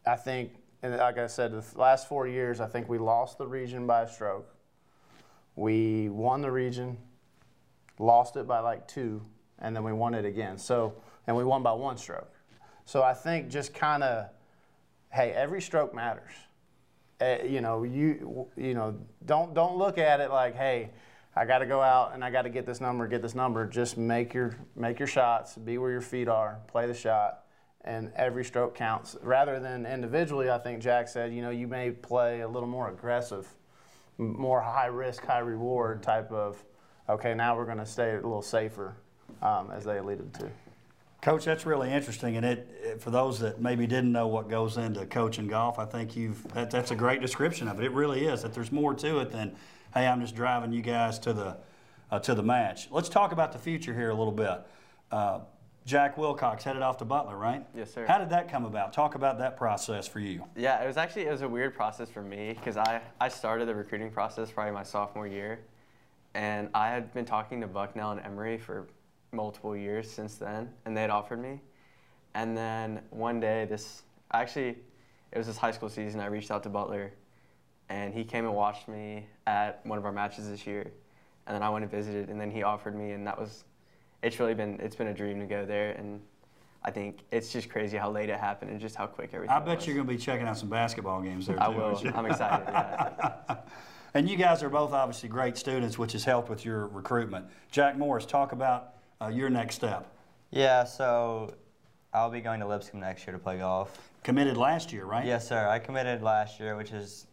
I 0.06 0.16
think, 0.16 0.52
and 0.82 0.96
like 0.96 1.18
I 1.18 1.26
said, 1.26 1.52
the 1.52 1.64
last 1.74 2.08
four 2.08 2.28
years, 2.28 2.60
I 2.60 2.66
think 2.66 2.88
we 2.88 2.98
lost 2.98 3.38
the 3.38 3.46
region 3.46 3.86
by 3.86 4.02
a 4.02 4.08
stroke. 4.08 4.48
We 5.56 6.08
won 6.10 6.42
the 6.42 6.50
region, 6.50 6.98
lost 7.98 8.36
it 8.36 8.46
by 8.46 8.60
like 8.60 8.86
two, 8.86 9.22
and 9.58 9.74
then 9.74 9.82
we 9.82 9.92
won 9.92 10.14
it 10.14 10.24
again. 10.24 10.58
So, 10.58 10.94
and 11.26 11.36
we 11.36 11.44
won 11.44 11.62
by 11.62 11.72
one 11.72 11.96
stroke. 11.96 12.32
So 12.84 13.02
I 13.02 13.14
think 13.14 13.48
just 13.48 13.74
kind 13.74 14.02
of, 14.02 14.28
hey, 15.10 15.32
every 15.32 15.60
stroke 15.60 15.94
matters. 15.94 16.32
Uh, 17.20 17.38
you 17.44 17.62
know, 17.62 17.82
you 17.82 18.46
you 18.56 18.74
know, 18.74 18.94
don't 19.24 19.54
don't 19.54 19.78
look 19.78 19.96
at 19.96 20.20
it 20.20 20.30
like, 20.30 20.54
hey, 20.54 20.90
I 21.36 21.44
got 21.44 21.58
to 21.58 21.66
go 21.66 21.82
out 21.82 22.14
and 22.14 22.24
I 22.24 22.30
got 22.30 22.42
to 22.42 22.48
get 22.48 22.64
this 22.64 22.80
number, 22.80 23.06
get 23.06 23.20
this 23.20 23.34
number. 23.34 23.66
Just 23.66 23.98
make 23.98 24.32
your 24.32 24.56
make 24.74 24.98
your 24.98 25.06
shots, 25.08 25.54
be 25.56 25.76
where 25.76 25.90
your 25.90 26.00
feet 26.00 26.28
are, 26.28 26.60
play 26.66 26.86
the 26.86 26.94
shot, 26.94 27.44
and 27.84 28.10
every 28.16 28.44
stroke 28.44 28.74
counts. 28.74 29.16
Rather 29.22 29.60
than 29.60 29.84
individually, 29.84 30.50
I 30.50 30.58
think 30.58 30.80
Jack 30.80 31.08
said, 31.08 31.34
you 31.34 31.42
know, 31.42 31.50
you 31.50 31.66
may 31.66 31.90
play 31.90 32.40
a 32.40 32.48
little 32.48 32.68
more 32.68 32.88
aggressive, 32.88 33.46
more 34.16 34.62
high 34.62 34.86
risk, 34.86 35.26
high 35.26 35.40
reward 35.40 36.02
type 36.02 36.32
of, 36.32 36.64
okay, 37.08 37.34
now 37.34 37.54
we're 37.54 37.66
going 37.66 37.78
to 37.78 37.86
stay 37.86 38.12
a 38.12 38.14
little 38.14 38.42
safer, 38.42 38.96
um, 39.42 39.70
as 39.70 39.84
they 39.84 39.98
alluded 39.98 40.32
to. 40.34 40.48
Coach, 41.20 41.44
that's 41.44 41.66
really 41.66 41.92
interesting, 41.92 42.36
and 42.36 42.46
it, 42.46 42.96
for 43.00 43.10
those 43.10 43.38
that 43.40 43.60
maybe 43.60 43.86
didn't 43.86 44.12
know 44.12 44.26
what 44.26 44.48
goes 44.48 44.76
into 44.78 45.04
coaching 45.06 45.48
golf, 45.48 45.78
I 45.78 45.84
think 45.84 46.16
you've 46.16 46.46
that, 46.54 46.70
that's 46.70 46.92
a 46.92 46.96
great 46.96 47.20
description 47.20 47.68
of 47.68 47.78
it. 47.80 47.84
It 47.84 47.92
really 47.92 48.26
is. 48.26 48.42
That 48.42 48.54
there's 48.54 48.70
more 48.72 48.94
to 48.94 49.18
it 49.20 49.30
than, 49.30 49.56
hey, 49.96 50.06
I'm 50.06 50.20
just 50.20 50.34
driving 50.34 50.72
you 50.72 50.82
guys 50.82 51.18
to 51.20 51.32
the 51.32 51.56
uh, 52.10 52.18
to 52.20 52.34
the 52.34 52.42
match. 52.42 52.88
Let's 52.90 53.08
talk 53.08 53.32
about 53.32 53.52
the 53.52 53.58
future 53.58 53.94
here 53.94 54.10
a 54.10 54.14
little 54.14 54.32
bit. 54.32 54.60
Uh, 55.10 55.40
Jack 55.86 56.18
Wilcox 56.18 56.64
headed 56.64 56.82
off 56.82 56.98
to 56.98 57.04
Butler, 57.04 57.36
right? 57.36 57.64
Yes, 57.74 57.94
sir. 57.94 58.06
How 58.06 58.18
did 58.18 58.30
that 58.30 58.50
come 58.50 58.64
about? 58.64 58.92
Talk 58.92 59.14
about 59.14 59.38
that 59.38 59.56
process 59.56 60.06
for 60.06 60.20
you. 60.20 60.44
Yeah, 60.56 60.82
it 60.82 60.86
was 60.86 60.96
actually 60.96 61.22
it 61.22 61.30
was 61.30 61.42
a 61.42 61.48
weird 61.48 61.74
process 61.74 62.10
for 62.10 62.22
me 62.22 62.52
because 62.52 62.76
I, 62.76 63.00
I 63.20 63.28
started 63.28 63.66
the 63.66 63.74
recruiting 63.74 64.10
process 64.10 64.50
probably 64.50 64.72
my 64.72 64.82
sophomore 64.82 65.26
year, 65.26 65.60
and 66.34 66.68
I 66.74 66.88
had 66.88 67.12
been 67.14 67.24
talking 67.24 67.60
to 67.62 67.66
Bucknell 67.66 68.10
and 68.10 68.20
Emory 68.20 68.58
for 68.58 68.88
multiple 69.32 69.76
years 69.76 70.10
since 70.10 70.36
then, 70.36 70.70
and 70.84 70.96
they 70.96 71.00
had 71.00 71.10
offered 71.10 71.40
me, 71.40 71.60
and 72.34 72.56
then 72.56 73.00
one 73.10 73.40
day 73.40 73.64
this 73.64 74.02
actually 74.32 74.76
it 75.32 75.38
was 75.38 75.46
this 75.46 75.56
high 75.56 75.70
school 75.70 75.88
season 75.88 76.20
I 76.20 76.26
reached 76.26 76.50
out 76.50 76.62
to 76.64 76.68
Butler, 76.68 77.12
and 77.88 78.12
he 78.12 78.24
came 78.24 78.44
and 78.44 78.54
watched 78.54 78.88
me 78.88 79.26
at 79.46 79.84
one 79.84 79.98
of 79.98 80.04
our 80.04 80.12
matches 80.12 80.48
this 80.48 80.66
year, 80.66 80.90
and 81.46 81.54
then 81.54 81.62
I 81.62 81.70
went 81.70 81.82
and 81.84 81.90
visited, 81.90 82.28
and 82.28 82.40
then 82.40 82.50
he 82.50 82.62
offered 82.62 82.96
me, 82.96 83.12
and 83.12 83.26
that 83.26 83.38
was 83.38 83.64
it's 84.22 84.40
really 84.40 84.54
been 84.54 84.78
it's 84.80 84.96
been 84.96 85.08
a 85.08 85.14
dream 85.14 85.40
to 85.40 85.46
go 85.46 85.64
there 85.64 85.92
and. 85.92 86.20
I 86.84 86.92
think 86.92 87.24
it's 87.32 87.52
just 87.52 87.68
crazy 87.68 87.96
how 87.96 88.12
late 88.12 88.28
it 88.28 88.38
happened 88.38 88.70
and 88.70 88.80
just 88.80 88.94
how 88.94 89.08
quick 89.08 89.30
everything 89.32 89.56
I 89.56 89.58
bet 89.58 89.78
was. 89.78 89.86
you're 89.88 89.96
going 89.96 90.06
to 90.06 90.12
be 90.12 90.18
checking 90.20 90.46
out 90.46 90.56
some 90.56 90.68
basketball 90.68 91.20
games 91.20 91.48
there. 91.48 91.60
I 91.60 91.72
too, 91.72 91.78
will. 91.78 92.00
I'm 92.14 92.26
excited. 92.26 92.64
Yeah. 92.68 93.56
And 94.16 94.30
you 94.30 94.36
guys 94.38 94.62
are 94.62 94.70
both 94.70 94.94
obviously 94.94 95.28
great 95.28 95.58
students, 95.58 95.98
which 95.98 96.12
has 96.12 96.24
helped 96.24 96.48
with 96.48 96.64
your 96.64 96.86
recruitment. 96.86 97.44
Jack 97.70 97.98
Morris, 97.98 98.24
talk 98.24 98.52
about 98.52 98.94
uh, 99.20 99.26
your 99.26 99.50
next 99.50 99.74
step. 99.74 100.10
Yeah, 100.50 100.84
so 100.84 101.52
I'll 102.14 102.30
be 102.30 102.40
going 102.40 102.60
to 102.60 102.66
Lipscomb 102.66 103.00
next 103.00 103.26
year 103.26 103.36
to 103.36 103.38
play 103.38 103.58
golf. 103.58 104.10
Committed 104.22 104.56
last 104.56 104.90
year, 104.90 105.04
right? 105.04 105.26
Yes, 105.26 105.46
sir. 105.46 105.68
I 105.68 105.78
committed 105.78 106.22
last 106.22 106.58
year, 106.58 106.76
which 106.76 106.92
is 106.92 107.26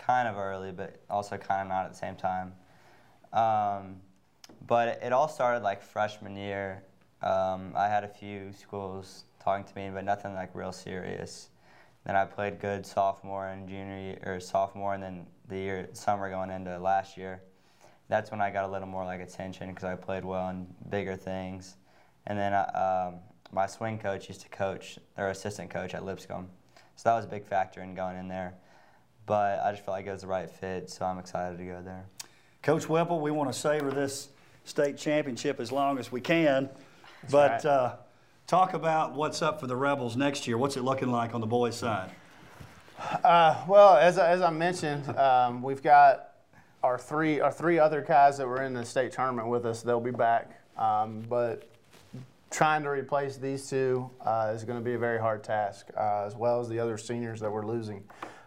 kind 0.00 0.26
of 0.26 0.36
early, 0.36 0.72
but 0.72 1.00
also 1.08 1.36
kind 1.36 1.62
of 1.62 1.68
not 1.68 1.84
at 1.84 1.92
the 1.92 1.98
same 1.98 2.16
time. 2.16 2.52
Um, 3.32 3.96
but 4.66 5.00
it, 5.02 5.12
all 5.12 5.28
started 5.28 5.62
like 5.62 5.82
freshman 5.82 6.36
year. 6.36 6.82
Um, 7.22 7.72
I 7.76 7.88
had 7.88 8.04
a 8.04 8.08
few 8.08 8.52
schools 8.52 9.24
talking 9.42 9.64
to 9.64 9.74
me, 9.76 9.90
but 9.92 10.04
nothing 10.04 10.34
like 10.34 10.54
real 10.54 10.72
serious. 10.72 11.50
Then 12.04 12.16
I 12.16 12.24
played 12.24 12.60
good 12.60 12.86
sophomore 12.86 13.48
and 13.48 13.68
junior 13.68 13.98
year, 13.98 14.22
or 14.24 14.40
sophomore, 14.40 14.94
and 14.94 15.02
then 15.02 15.26
the 15.48 15.56
year 15.56 15.88
summer 15.92 16.30
going 16.30 16.50
into 16.50 16.78
last 16.78 17.16
year. 17.16 17.42
That's 18.08 18.30
when 18.30 18.40
I 18.40 18.50
got 18.50 18.64
a 18.64 18.68
little 18.72 18.88
more 18.88 19.04
like 19.04 19.20
attention 19.20 19.68
because 19.68 19.84
I 19.84 19.94
played 19.94 20.24
well 20.24 20.48
in 20.48 20.66
bigger 20.88 21.14
things. 21.14 21.76
And 22.26 22.38
then 22.38 22.52
I, 22.52 22.64
um, 23.08 23.14
my 23.52 23.66
swing 23.66 23.98
coach 23.98 24.28
used 24.28 24.40
to 24.42 24.48
coach, 24.48 24.98
or 25.16 25.28
assistant 25.28 25.70
coach 25.70 25.94
at 25.94 26.04
Lipscomb, 26.04 26.48
so 26.96 27.08
that 27.08 27.16
was 27.16 27.24
a 27.24 27.28
big 27.28 27.46
factor 27.46 27.80
in 27.80 27.94
going 27.94 28.18
in 28.18 28.28
there. 28.28 28.54
But 29.30 29.60
I 29.64 29.70
just 29.70 29.84
felt 29.84 29.96
like 29.96 30.08
it 30.08 30.10
was 30.10 30.22
the 30.22 30.26
right 30.26 30.50
fit, 30.50 30.90
so 30.90 31.06
I'm 31.06 31.16
excited 31.20 31.56
to 31.58 31.64
go 31.64 31.80
there. 31.84 32.04
Coach 32.64 32.88
Whipple, 32.88 33.20
we 33.20 33.30
want 33.30 33.52
to 33.52 33.56
savor 33.56 33.92
this 33.92 34.28
state 34.64 34.98
championship 34.98 35.60
as 35.60 35.70
long 35.70 36.00
as 36.00 36.10
we 36.10 36.20
can. 36.20 36.68
but 37.30 37.52
right. 37.52 37.64
uh, 37.64 37.96
talk 38.48 38.74
about 38.74 39.14
what's 39.14 39.40
up 39.40 39.60
for 39.60 39.68
the 39.68 39.76
Rebels 39.76 40.16
next 40.16 40.48
year. 40.48 40.58
What's 40.58 40.76
it 40.76 40.82
looking 40.82 41.12
like 41.12 41.32
on 41.32 41.40
the 41.40 41.46
boys' 41.46 41.76
side? 41.76 42.10
Uh, 43.22 43.64
well, 43.68 43.96
as, 43.98 44.18
I- 44.18 44.30
as 44.30 44.40
I 44.42 44.50
mentioned, 44.50 45.08
um, 45.16 45.62
we've 45.62 45.80
got 45.80 46.30
our 46.82 46.98
three 46.98 47.38
our 47.38 47.52
three 47.52 47.78
other 47.78 48.00
guys 48.00 48.36
that 48.38 48.48
were 48.48 48.64
in 48.64 48.74
the 48.74 48.84
state 48.84 49.12
tournament 49.12 49.46
with 49.46 49.64
us. 49.64 49.80
They'll 49.82 50.00
be 50.00 50.10
back, 50.10 50.60
um, 50.76 51.24
but 51.28 51.70
trying 52.50 52.82
to 52.82 52.90
replace 52.90 53.36
these 53.36 53.70
two 53.70 54.10
uh, 54.26 54.52
is 54.52 54.64
going 54.64 54.78
to 54.80 54.84
be 54.84 54.94
a 54.94 54.98
very 54.98 55.20
hard 55.20 55.44
task, 55.44 55.86
uh, 55.96 56.24
as 56.26 56.34
well 56.34 56.58
as 56.58 56.68
the 56.68 56.80
other 56.80 56.98
seniors 56.98 57.38
that 57.38 57.52
we're 57.52 57.64
losing. 57.64 58.02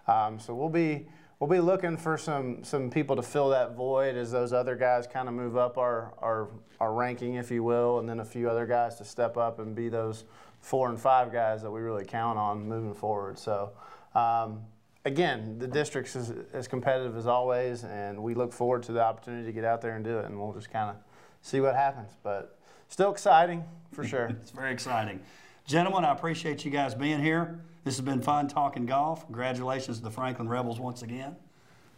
Um, 0.08 0.39
so 0.39 0.54
we'll 0.54 0.70
be 0.70 1.08
we'll 1.39 1.50
be 1.50 1.60
looking 1.60 1.98
for 1.98 2.18
some 2.18 2.63
some 2.63 2.89
people 2.89 3.16
to 3.16 3.24
fill 3.24 3.50
that 3.50 3.76
void 3.76 4.16
as 4.16 4.32
those 4.32 4.54
other 4.54 4.76
guys 4.76 5.08
kind 5.08 5.28
of 5.28 5.34
move 5.34 5.58
up 5.58 5.78
our, 5.78 6.13
our 6.20 6.50
our 6.80 6.94
ranking, 6.94 7.36
if 7.36 7.52
you 7.52 7.63
will, 7.63 8.00
and 8.00 8.08
then 8.08 8.20
a 8.20 8.26
few 8.26 8.50
other 8.50 8.66
guys 8.66 8.96
to 8.96 9.06
step 9.06 9.38
up 9.38 9.60
and 9.60 9.76
be 9.76 9.89
those 9.89 10.26
four 10.62 10.89
and 10.89 11.00
five 11.00 11.32
guys 11.32 11.62
that 11.62 11.72
we 11.72 11.82
really 11.82 12.06
count 12.06 12.38
on 12.38 12.68
moving 12.68 12.94
forward. 12.94 13.38
So. 13.38 13.72
Um, 14.16 14.62
again, 15.06 15.58
the 15.60 15.68
district's 15.68 16.16
is 16.16 16.32
as 16.54 16.68
competitive 16.68 17.18
as 17.18 17.28
always, 17.28 17.84
and 17.84 18.22
we 18.22 18.34
look 18.34 18.54
forward 18.54 18.84
to 18.84 18.92
the 18.92 19.04
opportunity 19.04 19.46
to 19.46 19.52
get 19.52 19.66
out 19.66 19.82
there 19.82 19.96
and 19.96 20.04
do 20.04 20.20
it, 20.20 20.26
and 20.26 20.39
we'll 20.39 20.54
just 20.54 20.72
kind 20.72 20.89
of 20.89 20.96
see 21.42 21.60
what 21.60 21.76
happens. 21.76 22.12
But 22.24 22.58
still 22.88 23.12
exciting 23.12 23.63
for 23.92 24.04
sure. 24.04 24.32
It's 24.42 24.52
very 24.52 24.72
exciting. 24.72 25.20
Gentlemen, 25.65 26.04
I 26.04 26.12
appreciate 26.12 26.65
you 26.65 26.71
guys 26.71 26.93
being 26.93 27.21
here. 27.21 27.62
This 27.86 27.95
has 27.95 28.06
been 28.06 28.21
fun 28.21 28.49
talking 28.49 28.86
golf. 28.86 29.26
Congratulations 29.28 29.97
to 29.97 30.04
the 30.04 30.12
Franklin 30.12 30.49
Rebels 30.49 30.78
once 30.78 31.04
again. 31.04 31.38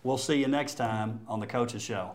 We'll 0.04 0.19
see 0.19 0.36
you 0.36 0.47
next 0.47 0.75
time 0.75 1.21
on 1.28 1.39
the 1.39 1.47
Coaches 1.47 1.82
Show. 1.82 2.12